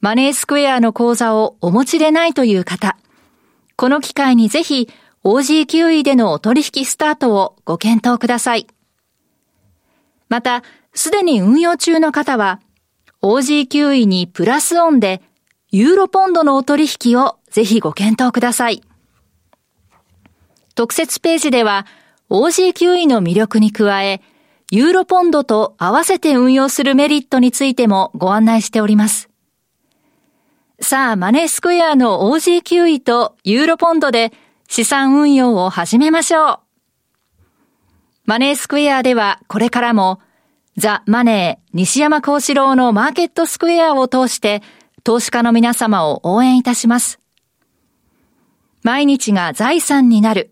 [0.00, 2.96] マネースクエアの口座をお持ちでないという方、
[3.76, 4.88] この機会にぜひ
[5.24, 8.66] OG9 位でのお取引スタートをご検討ください。
[10.30, 10.62] また、
[10.94, 12.60] すでに運用中の方は、
[13.22, 15.22] OG9 位にプラスオンで、
[15.70, 18.82] ユーロポンドのお取引をぜひご検討ください。
[20.74, 21.86] 特設ページでは、
[22.30, 24.22] OG9 位の魅力に加え、
[24.70, 29.29] ユーロポンドと合わせて運用するメリットについてもご案内しております。
[30.82, 34.32] さあ、マネースクエアの OG9 位とユーロポンドで
[34.66, 36.58] 資産運用を始めましょう。
[38.24, 40.20] マネースクエアではこれからも
[40.78, 44.62] ザ・マネー西山幸四郎のマーケットスクエアを通して
[45.04, 47.20] 投資家の皆様を応援いたします。
[48.82, 50.50] 毎日が財産になる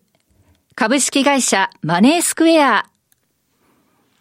[0.74, 2.90] 株式会社マネースクエア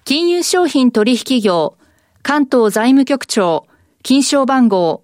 [0.05, 1.77] 金融商品取引業、
[2.23, 3.67] 関東財務局長、
[4.03, 5.03] 金賞番号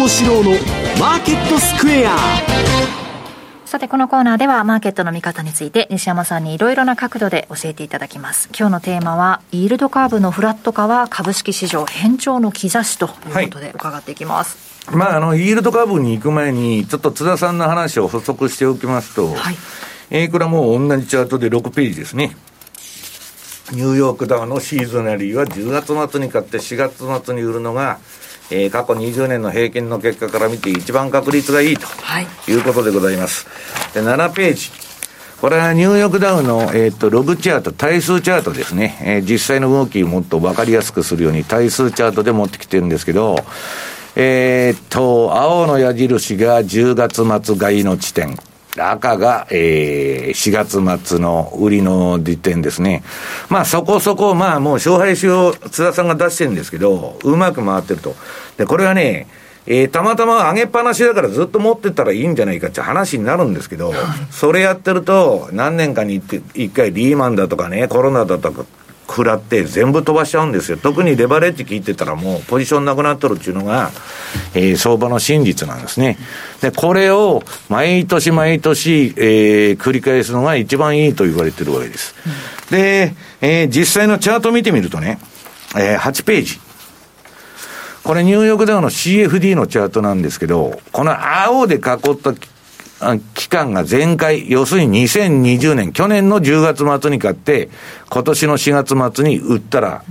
[0.00, 0.52] 幸四郎の
[0.98, 2.16] マーケットスクエア
[3.66, 8.48] さて、このコーナーではマーケットの見方について西山さんにいろいろな角度で教えていただきます。
[8.58, 14.56] 今日のテーマは、イールドカーブのフラット化は株式市場変調の兆しということで伺っていきます。
[14.86, 19.56] はい、まあ、あの、イールドカーブに行く前に、ちょっと津田さんの話を補足しておきますと、はい、
[20.08, 22.34] えー、これはもう同じチャートで6ページですね。
[23.72, 27.98] ニューヨークダウのシーズナリーは10月末に買って4月末に売るのが、
[28.50, 31.86] えー、過去20年の平均の結果から見て一番確率がいいと
[32.50, 33.46] いうことでございます。
[33.94, 34.70] で、7ページ。
[35.40, 38.98] これはニューヨークダウの、えっ、ー、と、ログチャート、対数チャートですね。
[39.00, 43.36] えー、実際の動きをもっと分かりやすくするように対数チャートで持ってきてるんですけど、
[44.16, 48.36] えっ、と、青の矢印が10月末買いの地点。
[48.76, 53.02] 赤が、えー、4月末の売りの時点ですね。
[53.48, 58.14] まあそこそこ、まあもう勝敗手を津田さんが出してるんですけど、うまく回ってると。
[58.56, 59.26] で、これはね、
[59.66, 63.92] えー、たまたま上げっぱなしだからずっと持ってったらいいんじゃないかって話になるんですけど、
[64.30, 66.22] それやってると、何年かに
[66.54, 68.64] 一回リーマンだとかね、コロナだとか
[69.10, 70.78] 食らって全部飛ばしちゃうんですよ。
[70.78, 73.90] 特にレバレッジ聞いてたらもうポジションなくなっとるっていうのが、
[74.54, 76.16] えー、相場の真実なんですね。
[76.60, 82.14] で、これを毎年毎年、えー、繰り返すのが一番いいと言われてるわけです。
[82.70, 85.18] で、えー、実際のチャート見てみるとね、
[85.76, 86.60] えー、8ページ。
[88.04, 91.12] これニューヨークダウの CFD のチャートなんですけど、この
[91.44, 92.32] 青で囲った
[93.34, 97.70] 期間が全開、要するに2020年、去年の10月末に買って、
[98.10, 100.02] 今年の4月末に売ったら、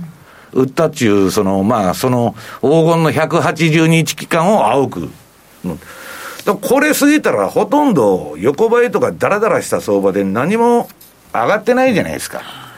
[0.52, 5.10] 売ったっていう、その、まあ、その黄金の180日期間を青く。
[6.62, 10.88] これ過ぎたらほとんど横ばいとかだらだらした相場で何も
[11.32, 12.69] 上がってないじゃないですか。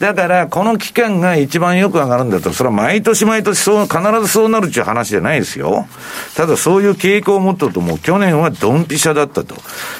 [0.00, 5.86] だから、この期間が一番よく上がるんだと、それは毎年毎年そう、必ずそうなるっていう話じゃないですよ。
[6.34, 9.54] ただそういう傾向を持ったと、もう去年はドンピシャだったと。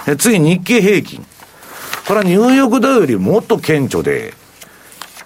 [0.06, 1.24] で次、日経平均。
[2.06, 4.34] これはニューヨークダウよりもっと顕著で、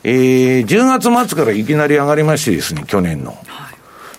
[0.04, 3.36] えー、10月末からいきなり上がりましてですね、去年の。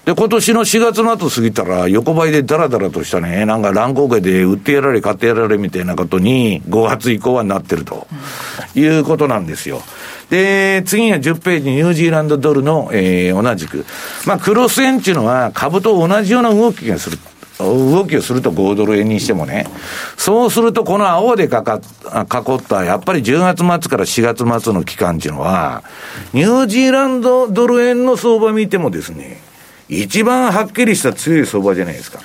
[0.05, 8.07] で、今年の4月末過ぎたら、横ばいでダラダラとしたね、なんか乱高下で売ってやられ、買ってやられみたいなことに、5月以降はなってると、
[8.75, 9.81] いうことなんですよ。
[10.29, 13.85] で、次が10ページ、ニュージーランドドルの、えー、同じく。
[14.25, 17.17] まあ、クロス円っていうのは株と同じような動きがする。
[17.59, 19.67] 動きをすると5ドル円にしてもね。
[20.17, 25.83] そうすると、この青でかか囲った、やっぱり10月末から4月末の期間っていうのは、
[26.31, 29.41] ニュージーランドドル円の相場見てもですね、
[29.89, 32.19] 一番はっきりした強い相場じゃないですか。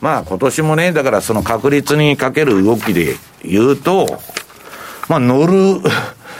[0.00, 4.20] まあ今年もね、だからその確率にかける動きで言うと、
[5.08, 5.80] まあ乗る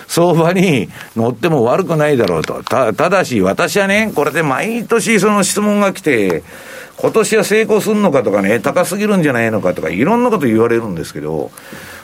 [0.07, 2.63] 相場に乗っても悪くないだろうと。
[2.63, 6.43] た、ただし、私はね、これで毎年その質問が来て、
[6.97, 11.51] 今年は成功するのかとかね、高すぎるんじゃないのかとか、いろんなこと言われるんですけど、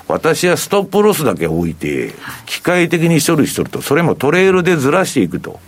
[0.08, 2.12] 私はストップロスだけ置いて、
[2.46, 5.60] 機械的に処理しとると、それもトレールでずらしていくと。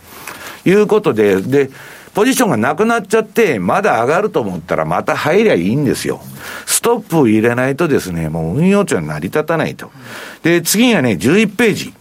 [0.64, 1.70] いうことで、で、
[2.14, 6.20] ポジションがなくなっちゃって、まだ上がると思ったらまた入りゃいいんですよ。
[6.66, 9.90] ストップを入れないとですね、もう運用上は成り立たないと。
[10.42, 11.94] で、次がね、11ページ。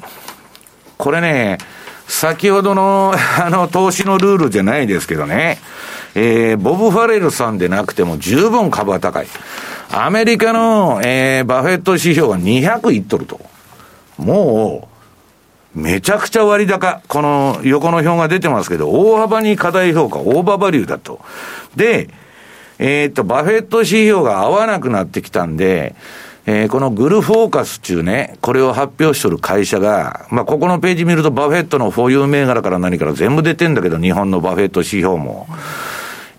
[0.98, 1.58] これね、
[2.08, 5.60] 先ほどの、 あの、投資のルールじゃないですけどね、
[6.14, 9.28] えー、ボブ・ファレルさんでなくても十分株は高い。
[9.94, 13.40] アメリカの、えー、バフェット指標が200いっとると。
[14.18, 14.91] もう、
[15.74, 17.02] めちゃくちゃ割高。
[17.08, 21.22] この横の表が出てますけど、大幅に過大評価、オーバーバリューだと。
[21.76, 22.10] で、
[22.78, 25.96] えー、っと、バフェット指標が合わなくなってきたんで、
[26.46, 35.48] えー、この GuruFocus っていうね、これを発表しとる会社が、まあ、ここのページ見るとバフェットの保有銘柄から何から全部出てんだけど、日本のバフェット指標も。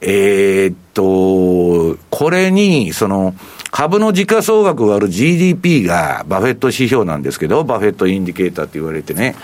[0.01, 3.35] えー、っと、これに、その、
[3.73, 9.35] 株の時価総額割る GDP がバフェット指標なんですけど、バフェットインディケーターって言われてね。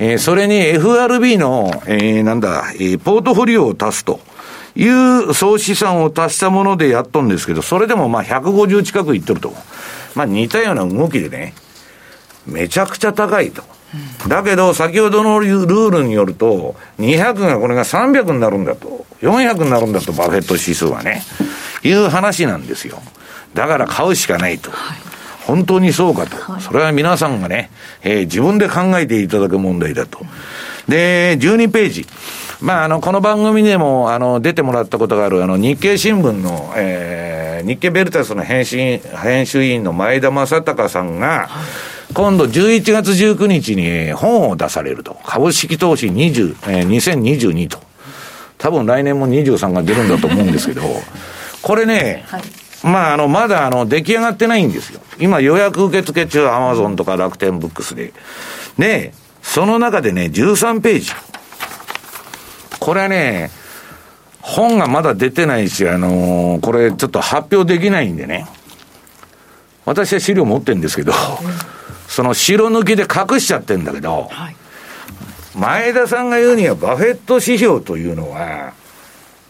[0.00, 4.20] えー、それに FRB の、えー、なんだ、えー、ポートフォリオを足すと。
[4.74, 9.54] いう総資産を足したものでやっとんですけど、それでもまあ150近くいってると。
[10.16, 11.54] まあ似たような動きでね、
[12.44, 13.62] めちゃくちゃ高いと。
[14.28, 21.22] だけど、先ほどのルールによると、200がこれが300になるんだと、400になるんだと、バフェット指数はね、
[21.84, 23.00] いう話なんですよ。
[23.56, 24.70] だから買うしかないと。
[25.46, 26.60] 本当にそうかと。
[26.60, 27.70] それは皆さんがね、
[28.02, 30.18] えー、自分で考えていただく問題だと。
[30.88, 32.06] で、12ページ。
[32.60, 41.48] まあ、あの、この番組でも、あの、出てもらったことがある、あの、日経新聞の、えー、日経ベルタスの編集編集委員の前田正隆さんが、
[42.12, 45.16] 今度11月19日に本を出されると。
[45.24, 47.78] 株式投資20、えー、2022と。
[48.58, 50.82] 多分来年も23が出るんだと思うんですけど、
[51.62, 52.42] これね、はい
[52.82, 55.00] まあ、あの、まだ、あの、出来上がってないんですよ。
[55.18, 58.12] 今、予約受付中、アマゾンとか楽天ブックスで。
[58.78, 59.12] で、
[59.42, 61.10] その中でね、13ページ。
[62.78, 63.50] これね、
[64.42, 68.46] 本がまだ出てないし、あのー、これちょっと発表できないんでね。
[69.84, 71.12] 私は資料持ってるんですけど、
[72.08, 74.56] その白抜きで隠しちゃってるんだけど、はい、
[75.56, 78.72] 前田さんが言うにはバフェット指標というのは、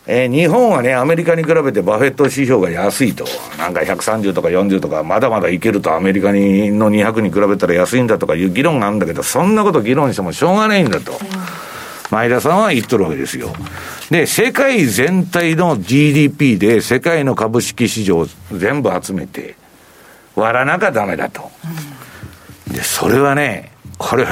[0.08, 3.24] えー、日本はね、アメリカに比べてバフェット指標が安いと。
[3.58, 11.12] なんか130とか40とか、まだまだいけると、アメリカにの200に比べたら安いんだとかいう議論があるんだけど、そんなこと議論してもしょうがないんだと。
[12.10, 13.52] 前田さんは言っとるわけですよ。
[14.10, 19.56] で、世界全体の GDP で世界の株式市場全部集めて、
[20.36, 21.50] 割らなきゃダメだと。
[22.70, 24.24] で、それはね、これ、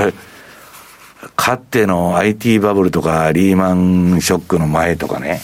[1.35, 5.41] かつての IT バブルとかリーマンショックの前とかね、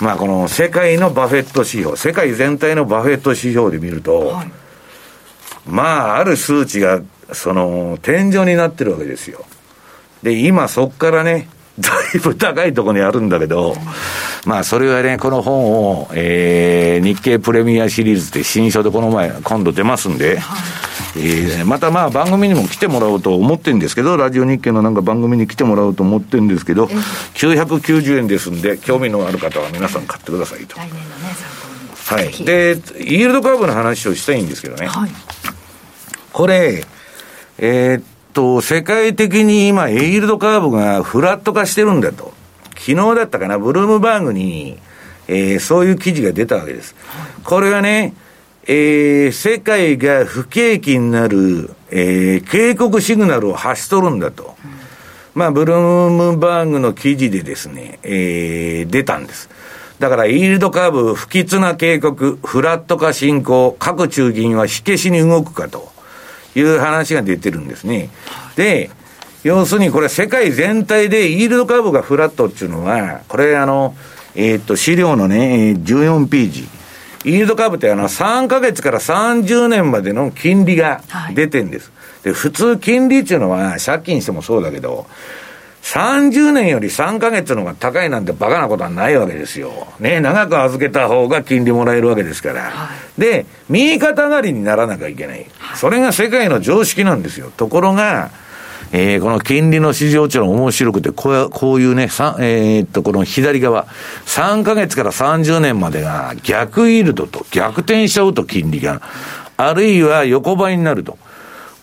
[0.00, 4.50] まあこの世界のバフェット指標、世界全体のバフェット指標で見ると、はい、
[5.66, 7.00] まあある数値が
[7.32, 9.44] その天井になってるわけですよ。
[10.22, 13.76] で、今そっからね、 だいぶ高いところにあるんだけど、
[14.46, 20.40] まあそれはね、この本を、えー、日経プレミアシリーズって新書でこの前、今度出ますんで、
[21.16, 30.76] えー、またまあ番組にも来てもらおうと思ってるんですけど、ラジオ日経のなんか番組に来てもらおうと思ってるんですけど、990円ですんで、興味のある方は皆さん買ってくださいと。
[30.76, 31.54] 来年のね、
[32.06, 32.44] はい。
[32.44, 34.86] で、イールドカーブの話をしたいんですけどね。
[34.86, 35.10] はい、
[36.32, 36.84] これ、
[37.58, 38.02] えー、っ
[38.32, 42.34] と、世界的に今、エイールドカーブがフラット化してるんだと。
[42.76, 44.78] 昨日だったかな、ブルームバーグに、
[45.28, 46.94] えー、そういう記事が出たわけです。
[47.44, 48.14] これはね、
[48.66, 54.54] えー、世界が不景気になる、えー、警告シグナルを発しとるんだと。
[55.34, 59.50] まあ、ブルームバーグの記事でですね、えー、出たんです。
[59.98, 65.94] だから、イールドカーブ不吉な警告、フラット化進行、各中銀は火消しに動くかと。
[66.54, 68.10] いう話が出てるんですね。
[68.56, 68.90] で、
[69.42, 73.94] 要するにこれ世界全体でイールドカーブがフラットっていうのは、これあの、
[74.34, 76.68] えー、っと、資料のね、14ページ。
[77.24, 81.02] イールドカーブってあの、3ヶ月から30年までの金利が
[81.34, 81.90] 出てんです。
[81.94, 85.06] はい、で、普通金利っていうのは、借金してもそうだけど、
[85.84, 89.86] 30年より3ヶ月の方が高いなんてバカなことはないわけですよ。
[90.00, 92.62] ね、長く預けた方が金利もらえるわけですから。
[92.62, 95.46] はい、で、右肩上がりにならなきゃいけない。
[95.74, 97.52] それが世界の常識なんですよ。
[97.54, 98.30] ところが、
[98.92, 103.86] えー、この金利の市場っていうの面白くて、こうこういうね、えー、っと、この左側、
[104.26, 109.02] 3ヶ月から30年までが逆イールドと逆転しちゃうと金利が、
[109.56, 111.18] あるいは横ばいになると。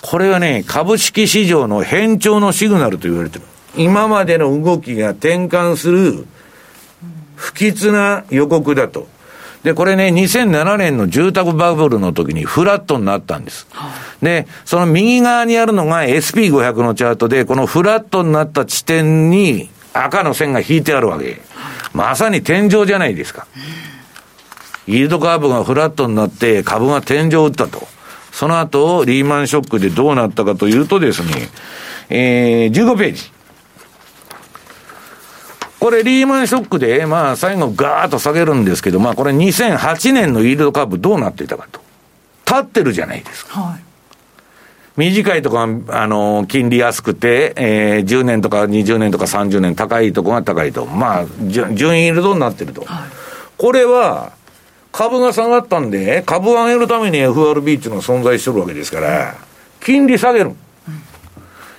[0.02, 3.45] これはね、株式市場の変調のシグナルと言われてる。
[3.76, 6.26] 今までの動きが転換する
[7.36, 9.08] 不吉な予告だと。
[9.64, 13.68] で、これね、2007年の住宅バブルの時にフラットになったんです。
[14.22, 21.41] で、その右側にあるのが SP500 のチャートで、このフラットになった地点に赤の線が引いてあるわけ。
[21.93, 23.45] まさに天井じゃないですか。
[24.88, 27.88] イールドカーブがフラットになって株が天井を打ったと。
[28.32, 31.49] その後、リーマンショックでどうなったかというとですね、
[32.09, 33.32] えー、15ページ。
[35.82, 41.82] これリーマンショックで、まあ最後ガーッと下げるんですけど、まあこれ2008年のイールドカーブどうなっていたかと。
[42.45, 43.59] 立ってるじゃないですか。
[43.59, 43.82] はい、
[44.95, 50.86] 短いとこは、あの、金利安くて、えー、10年とか20年とか30年高いとこが高いと。
[50.86, 52.86] まあ、準イールドになってると。
[52.86, 53.09] はい、
[53.57, 54.34] これは、
[54.91, 59.36] 株が下がったんで、株を上げるために FRB っていうのが存在してるわけですから、
[59.84, 60.49] 金利下げる。
[60.49, 60.55] うん、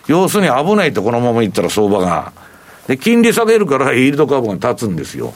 [0.09, 2.42] 要するに危ないとこのままいったら相場が。
[2.87, 5.35] で、金利下げるからイールド株が立つんですよ。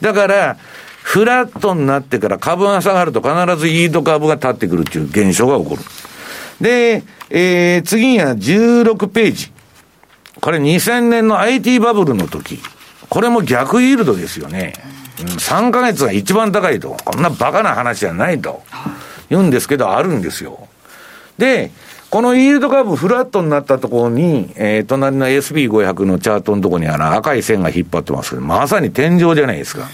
[0.00, 0.56] だから、
[1.02, 5.82] フラットになってから株が下がると必ずイールド株が立ってくるっていう現象が起こる。
[6.60, 9.52] で、えー、次には16ページ。
[10.40, 12.58] これ2000年の IT バブルの時。
[13.08, 14.74] これも逆イールドですよね。
[15.20, 16.96] うん、3ヶ月が一番高いと。
[17.04, 18.62] こんなバカな話じゃないと。
[19.30, 20.68] 言うんですけど、あるんですよ。
[21.38, 21.70] で、
[22.10, 29.88] このイールドカーブフラットになったところに、えー、隣の SP500 のチャートのところにあの赤い線が引っ張ってますけど、まさに天井じゃないですか。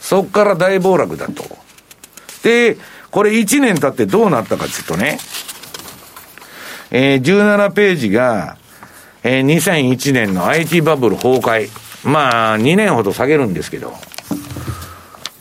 [0.00, 1.44] そこから大暴落だと。
[2.42, 2.76] で、
[3.10, 5.18] これ1年経ってどうなったかっていうとね、
[6.90, 8.56] えー、17ページが、
[9.22, 11.70] えー、2001年の IT バブル崩壊。
[12.04, 13.94] まあ、2年ほど下げるんですけど、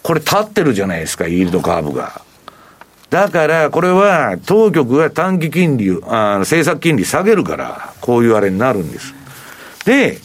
[0.02, 2.22] これ立ってるじゃないですか、イールドカーブが。
[3.14, 9.14] だから、これは、当局が短期金利、あ政策金利下げるから、こういうあれになるんです。
[9.86, 10.18] で、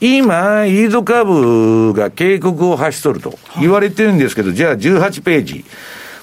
[0.00, 5.64] 今、イードカーブが警告を発しとると言われてるんですけど、じゃあ18ページ。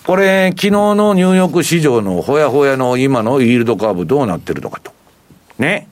[0.06, 4.93] これ、昨日のニューヨーク市場のほやほやの今のイールドカーブどうなってるのかと。
[5.58, 5.89] ね。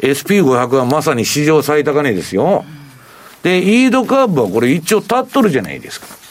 [0.00, 2.66] SP500 はまさに史上最高値ですよ。
[3.42, 6.21] で、イールドカーブはこれ一応立っとるじゃないですか。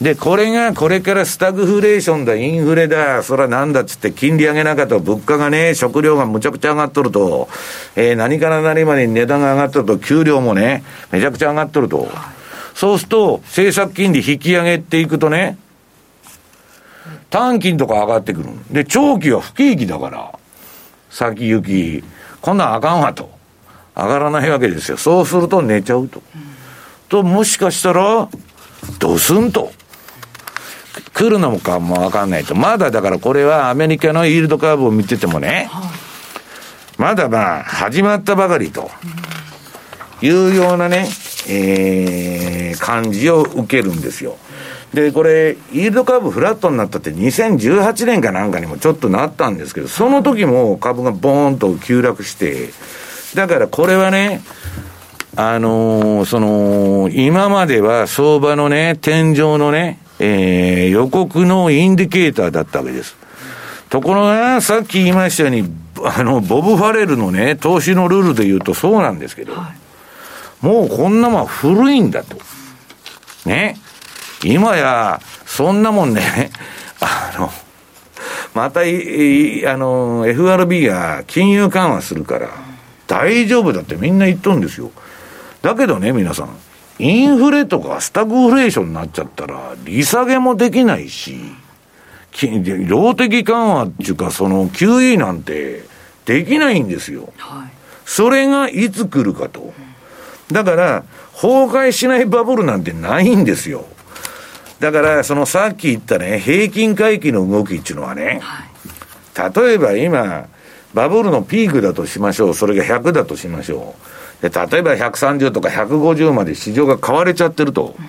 [0.00, 7.48] で、これがこれからスタグフレーションだ、インフレだ、そらなんだっつって金利上げなかった物価がね、食料がむちゃくちゃ上がっとると、
[7.96, 12.08] えー、何から何まで値段が上がっとると、給料もね、めちゃくちゃ上がっとると。
[12.74, 15.58] そうすると、政策金利引き上げっていくとね、
[17.28, 18.48] 短期とか上がってくる。
[18.70, 20.32] で、長期は不景気だから、
[21.10, 22.02] 先行き、
[22.40, 23.30] こんなんあかんわと。
[23.94, 24.96] 上がらないわけですよ。
[24.96, 26.22] そうすると寝ちゃうと。
[27.10, 28.28] と、もしかしたら、
[28.98, 29.72] ドスンと。
[31.12, 32.54] 来るのかもわかんないと。
[32.54, 35.70] まだだからこれはアメリカのイールドカーブを見ててもね、
[36.98, 38.90] まだまあ、始まったばかりと。
[40.22, 41.08] いうようなね、
[41.48, 44.36] えー、感じを受けるんですよ。
[44.92, 52.70] で、これ、イールドカーブフラットになったって2018年かなんかにもちょっとなったんですけど、その時も株がボーンと急落して、
[53.34, 54.42] だからこれはね、
[55.36, 63.16] あのー、その、今までは相場のね、天井のね、えー、予告のインディケーターだったわけです。
[63.88, 65.68] ところが、さっき言いましたように、
[66.04, 69.72] あの、ボブ・ファレルのね、投資のルールで言うとそうなんですけど、は
[70.62, 72.36] い、もうこんなもん古いんだと。
[73.46, 73.76] ね。
[74.44, 76.50] 今や、そんなもんね、
[77.00, 77.50] あの、
[78.54, 82.48] また、い、あの、FRB が金融緩和するから、
[83.06, 84.90] 大丈夫だってみんな言っとるんですよ。
[85.62, 86.50] だけどね、皆さん、
[87.00, 91.38] インフレとかスタグフレーションになっちゃったら、利下げもできないし、
[92.86, 95.84] 量的緩和っていうか、その QE なんて
[96.26, 97.32] できないんですよ。
[97.38, 97.70] はい、
[98.04, 99.72] それがいつ来るかと。
[100.52, 103.86] だから、崩壊しないバブルなんてないんですよ。
[104.78, 110.48] だから、そのさっき言ったね、平均回帰の動きっていうのはね、はい、例えば今、
[110.92, 112.54] バブルのピークだとしましょう。
[112.54, 114.19] それが100だとしましょう。
[114.40, 117.94] で、例えば130とか150まで市場が買われちゃってると。
[117.98, 118.04] うん、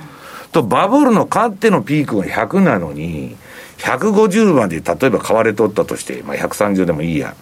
[0.52, 3.36] と、バブルの勝ってのピークが100なのに、
[3.80, 7.36] 150まで例えば買われとったとして、まあ130でもいいや。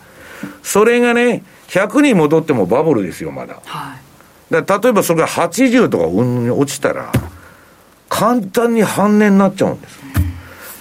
[0.64, 3.60] それがね、100に戻ってもバブルですよ、まだ。
[3.66, 3.96] は
[4.50, 7.12] い、だ例えばそれが80とか落ちたら、
[8.10, 10.00] 簡単に半値になっちゃうんです。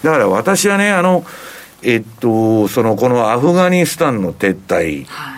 [0.02, 1.24] だから私はね、あの、
[1.82, 5.37] えっと、その、このアフガニスタンの撤退、は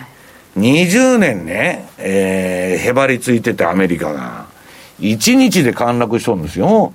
[0.57, 4.47] 20年ね、えー、へばりついててアメリカが、
[4.99, 6.93] 1日で陥落しとるんですよ。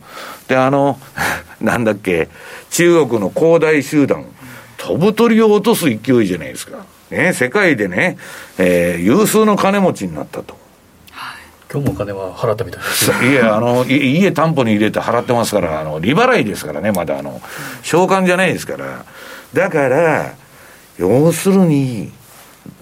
[0.48, 0.98] で、あの、
[1.60, 2.28] なんだっけ、
[2.70, 4.24] 中国の恒大集団、
[4.76, 6.78] 飛ぶ鳥を落とす勢いじゃないですか。
[7.10, 8.18] ね、世界でね、
[8.58, 10.66] えー、有数の金持ちになったと。
[11.72, 17.40] 今日もお金は払ったみたいですいや、あの、家担保に入れて払ってますから、あの、利払いですからね、まだあの、
[17.82, 19.04] 償還じゃないですから。
[19.52, 20.34] だから、
[20.96, 22.12] 要するに、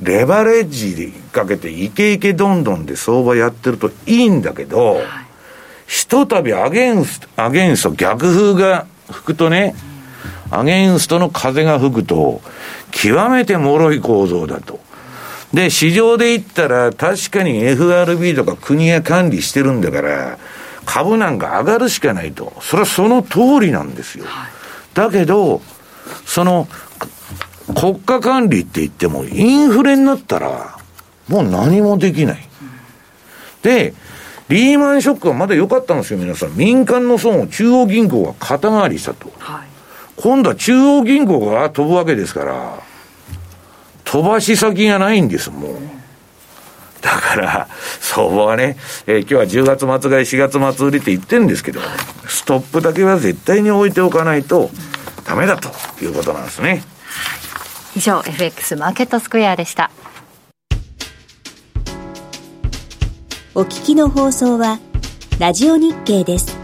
[0.03, 5.05] レバレッジかけてイケイケどんどんで相場やってるといいんだけど、はい、
[5.87, 9.75] ひとたびアゲンスト、アゲンスト、逆風が吹くとね、
[10.51, 12.41] アゲンストの風が吹くと、
[12.91, 14.81] 極めて脆い構造だと。
[15.53, 20.39] で、市場で言ったら、確かに FRB とか国が管理してるんだから、
[20.85, 22.53] 株なんか上がるしかないと。
[22.61, 24.27] それはその通りなんですよ。
[24.95, 25.63] だけど、
[26.27, 26.69] その、
[27.73, 30.79] 国家管理って言っても、インフレになったら、
[31.29, 32.49] もう何もできない。
[33.63, 33.95] で、
[34.49, 36.57] リーマンショックはまだ良かったんですよ、皆さん。
[36.57, 39.33] 民間の損を中央銀行が肩代わりしたと。
[39.39, 39.67] はい、
[40.17, 42.83] 今度は中央銀行が飛ぶわけですから、
[44.05, 45.75] 飛ばし先がないんです、もう。
[47.01, 47.69] だから、
[48.01, 51.81] 相場はね、えー、今日は10月末買い、4月末売りって言ってるんですけど、
[52.27, 54.71] ストップだけは絶対に置いておかないと
[55.25, 55.71] ダメだと
[56.03, 56.83] いうことなんですね。
[57.97, 59.91] 以上、FX マーケットスクエアでした。
[63.55, 64.81] お聞きの放送は、
[65.39, 66.64] ラジオ日経です。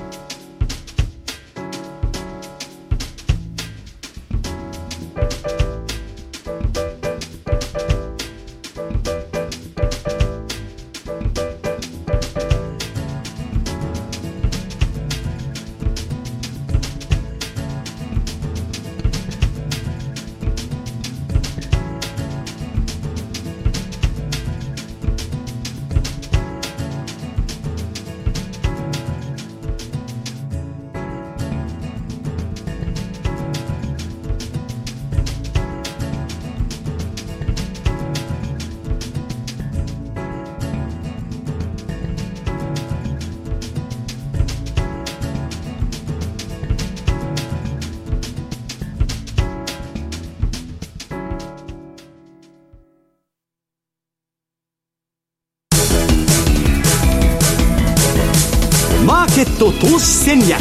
[59.59, 60.61] ト投資戦略。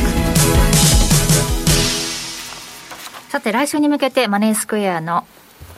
[3.29, 5.25] さて来週に向けてマネースクエアの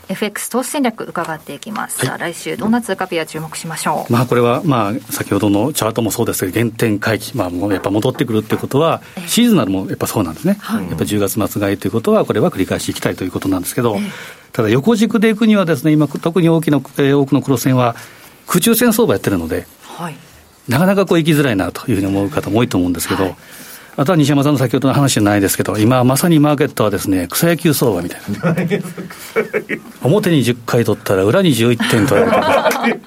[0.09, 13.97] FX 投資戦略伺っていきます、はい、来週どんな通貨ペア注目しましょう、まあ、これは、まあ、先ほどのチャートもそうですけど原点回帰、まあ、もうやっぱ戻ってくるっていうことはシーズナルもやっぱそうなんですね、はい、やっぱ10月末買いということはこれは繰り返しいきたいということなんですけど、
[14.51, 17.95] ただ横軸でいくにはですね今特に大きな、えー、多くの黒線は
[18.47, 20.15] 空中戦相場やってるので、はい、
[20.67, 23.35] なかなかこう行きづらいなというふうに思う方も多いと思うんですけど、はい
[23.97, 28.55] あとは西山さんの先ほどの話じゃないですけど、今まさにマーケットはですね、草野球相場みたいな。
[30.01, 32.99] 表に10回取ったら裏に11点取られて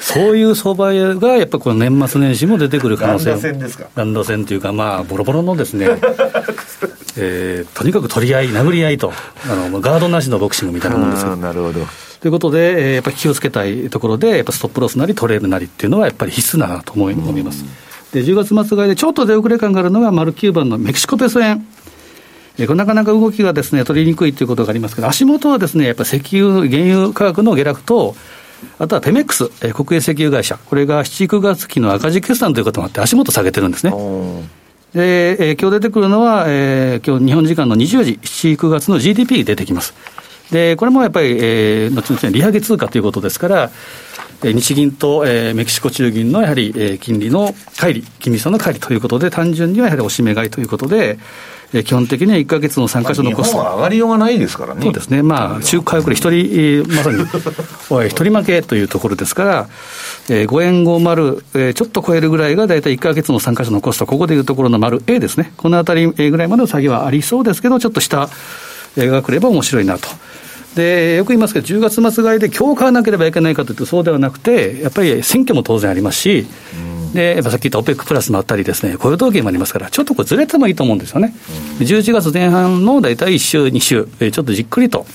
[0.00, 3.30] そういう相場がやっぱこの年末年始も出てくる可能性。
[3.32, 3.84] ランダ戦ですか？
[3.94, 5.88] ランダ戦というか、まあ、ボロボロのですね、
[7.18, 9.12] えー、とにかく取り合い、殴り合いと、
[9.48, 11.36] あのガードなしのボクシングみたいなもんですよ。
[11.36, 11.86] なるほど。
[12.24, 17.66] ということで、えー、やっぱり気をつけたいところで、やっぱストップロスなりトレールなりっていうのはやっぱり必須だなと思います。
[18.14, 21.66] で、10月末買いでちょっと出遅れ感があるのが、丸9番のメキシコペソ円。
[22.58, 28.16] えこれなかなか動きがですね、取りにくいということがありますけど、足元はですね、やっぱり石油、原油価格の下落と、
[28.78, 33.92] あとはペメックス、え国営石油会社、これが7、9月期の赤字決算ということもあって、足元下げてるんですね。
[34.94, 39.92] で、えー、今日出てくるのは、えー、今日日本時間の20時、7、9月の GDP 出てきます。
[40.50, 43.70] で、これもやっぱり、えー、後々利上げ通貨ということですから、
[44.42, 51.18] 日銀と、えー、メキシコ中銀のやはり、えー、金利の乖離、金利差の乖離ということで、単純にはやはり押し目買いということで、
[51.72, 53.58] えー、基本的には1か月の3か所のコスト。
[53.58, 54.82] まあ、上がりようがないですからね。
[54.82, 55.22] そうですね。
[55.22, 57.24] まあ、中華これ一人、えー、まさに、
[57.90, 59.68] おい、一人負けというところですから、
[60.28, 65.52] えー、5円50、えー、ちょっと超えるぐらいが大体1か月の3か所のコスト、ここでいうところの丸 A ですね。
[65.56, 68.28] このあたりぐらいまでの下げはありそうですけど、ちょっと下
[68.96, 70.08] が来れば面白いなと。
[70.74, 76.46] でよく言いますけど、10月末買いで今日買わなければいけないかというと、そうではなくて、やっぱり選挙も当然ありますし、
[77.14, 81.34] でやっぱさっき言った OPEC プラスもあったりですね、雇用統計もありますから、ちょっとこれずれてもいいと思うんですよね。
[81.78, 85.06] 11月前半の大体1週、2週、ちょっとじっくりと。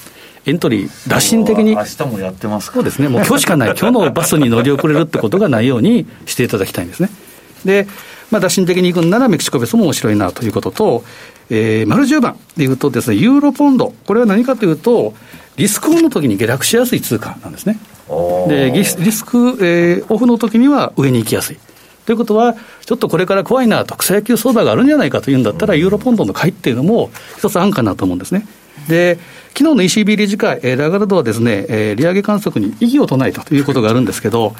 [0.45, 1.75] エントリー、打診的に。
[1.75, 3.09] 明日もやってますそうですね。
[3.09, 3.69] もう今日しかない。
[3.77, 7.09] 今日のバスに乗り遅れるってことがないようにしていただきたいんですね。
[7.65, 7.87] で、
[8.31, 11.03] まあ、打診的に行くんならメキシコベスも面白いなということと、
[11.49, 13.93] えー、丸10番でいうとですね、ユーロポンド。
[14.05, 15.13] これは何かというと、
[15.59, 17.77] リスクオンの時に下落しやすい通貨なんですね。
[18.47, 21.57] でリスク、えー、オフの時には上に行きやすい。
[22.05, 22.55] ということは、
[22.85, 28.47] ちょっとこれから怖いなと、草野球相場があるんじゃないかというんだったら、ユーロポンドの買いっていうのも、一つ案かなと思うんですね。
[28.87, 34.55] で、昨日の ECB 理事会、えー、ラガルドはですね、えー、利上げ観測に異議を唱えたということがあるんですけど、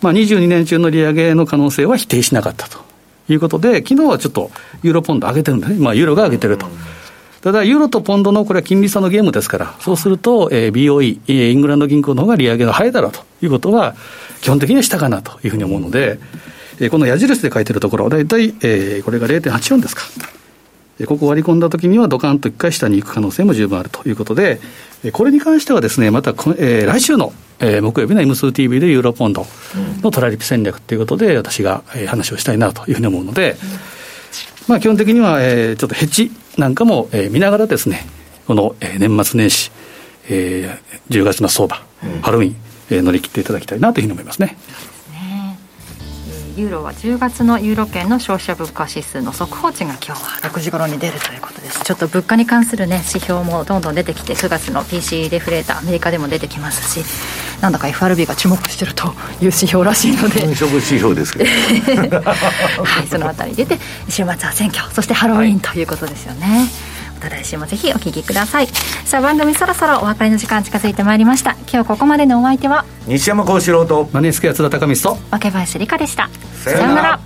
[0.00, 2.78] まあ、22年中の利上げの可能性は否定しなかったと
[3.28, 4.50] いうことで、昨日はちょっと
[4.82, 6.66] ユーロポンド上げてるんですね、まあ、ユーロが上げてると。
[7.44, 13.94] ただ、ユーロとポンドのこれは金利差のゲームですから、そうすると、えー、BOE、イングランド銀行の方が利上げが早いだろうということは、
[14.40, 16.18] 基本的にはしたかなというふうに思うので、
[16.80, 20.04] えー、この矢印で書いてるところ、大体、えー、これが0.84ですか。
[21.06, 24.58] ここ割り込んだときには、ドカンと一回下に行く可能性も十分あるということで、
[25.12, 29.46] これに関してはですね、また、えー、来週の、えー、木曜日の M2TV でユーロポンド
[30.00, 33.56] のトラリピ戦略ということで、私が、えー、話をしたいなというふうに思うので、
[34.66, 38.06] まあ、基本的には、えー、ちょっとヘッジなんかも、えー、見ながらですね、
[38.46, 39.70] この、えー、年末年始、
[40.28, 42.56] えー、10月の相場、うん、ハロウィン、
[42.90, 44.56] えー、乗り切っていただきたいなというふうに思いますね。
[46.56, 51.82] ユーロは10月のユーロ圏の消費者物価指数の速報値が今日は6時頃に出るということです。
[51.82, 57.04] ちょっと物価に関するね指標もどんどん出てきて9月の PC デフレーターアメリカでも出てきますし
[57.60, 60.42] なんだか FRB が注目してるという指標らしいので。
[60.42, 61.44] 指標ですけ
[62.08, 62.20] ど。
[62.22, 63.78] はいそのあたり出て
[64.08, 66.68] 週末は選挙そしてハロウィンということですよね、
[67.24, 68.66] た来週もぜひお聞きください。
[69.04, 71.56] さあ番組そろそろお別れの時間近づいてまいりました。
[71.72, 72.84] 今日ここまでのお相手は？
[73.06, 76.28] 西山幸四郎とマネースクエア津田隆光と若林理香でした。
[76.62, 77.20] さようなら。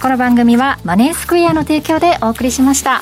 [0.00, 3.00] この番組はマネースクエアの提供でお送りしました。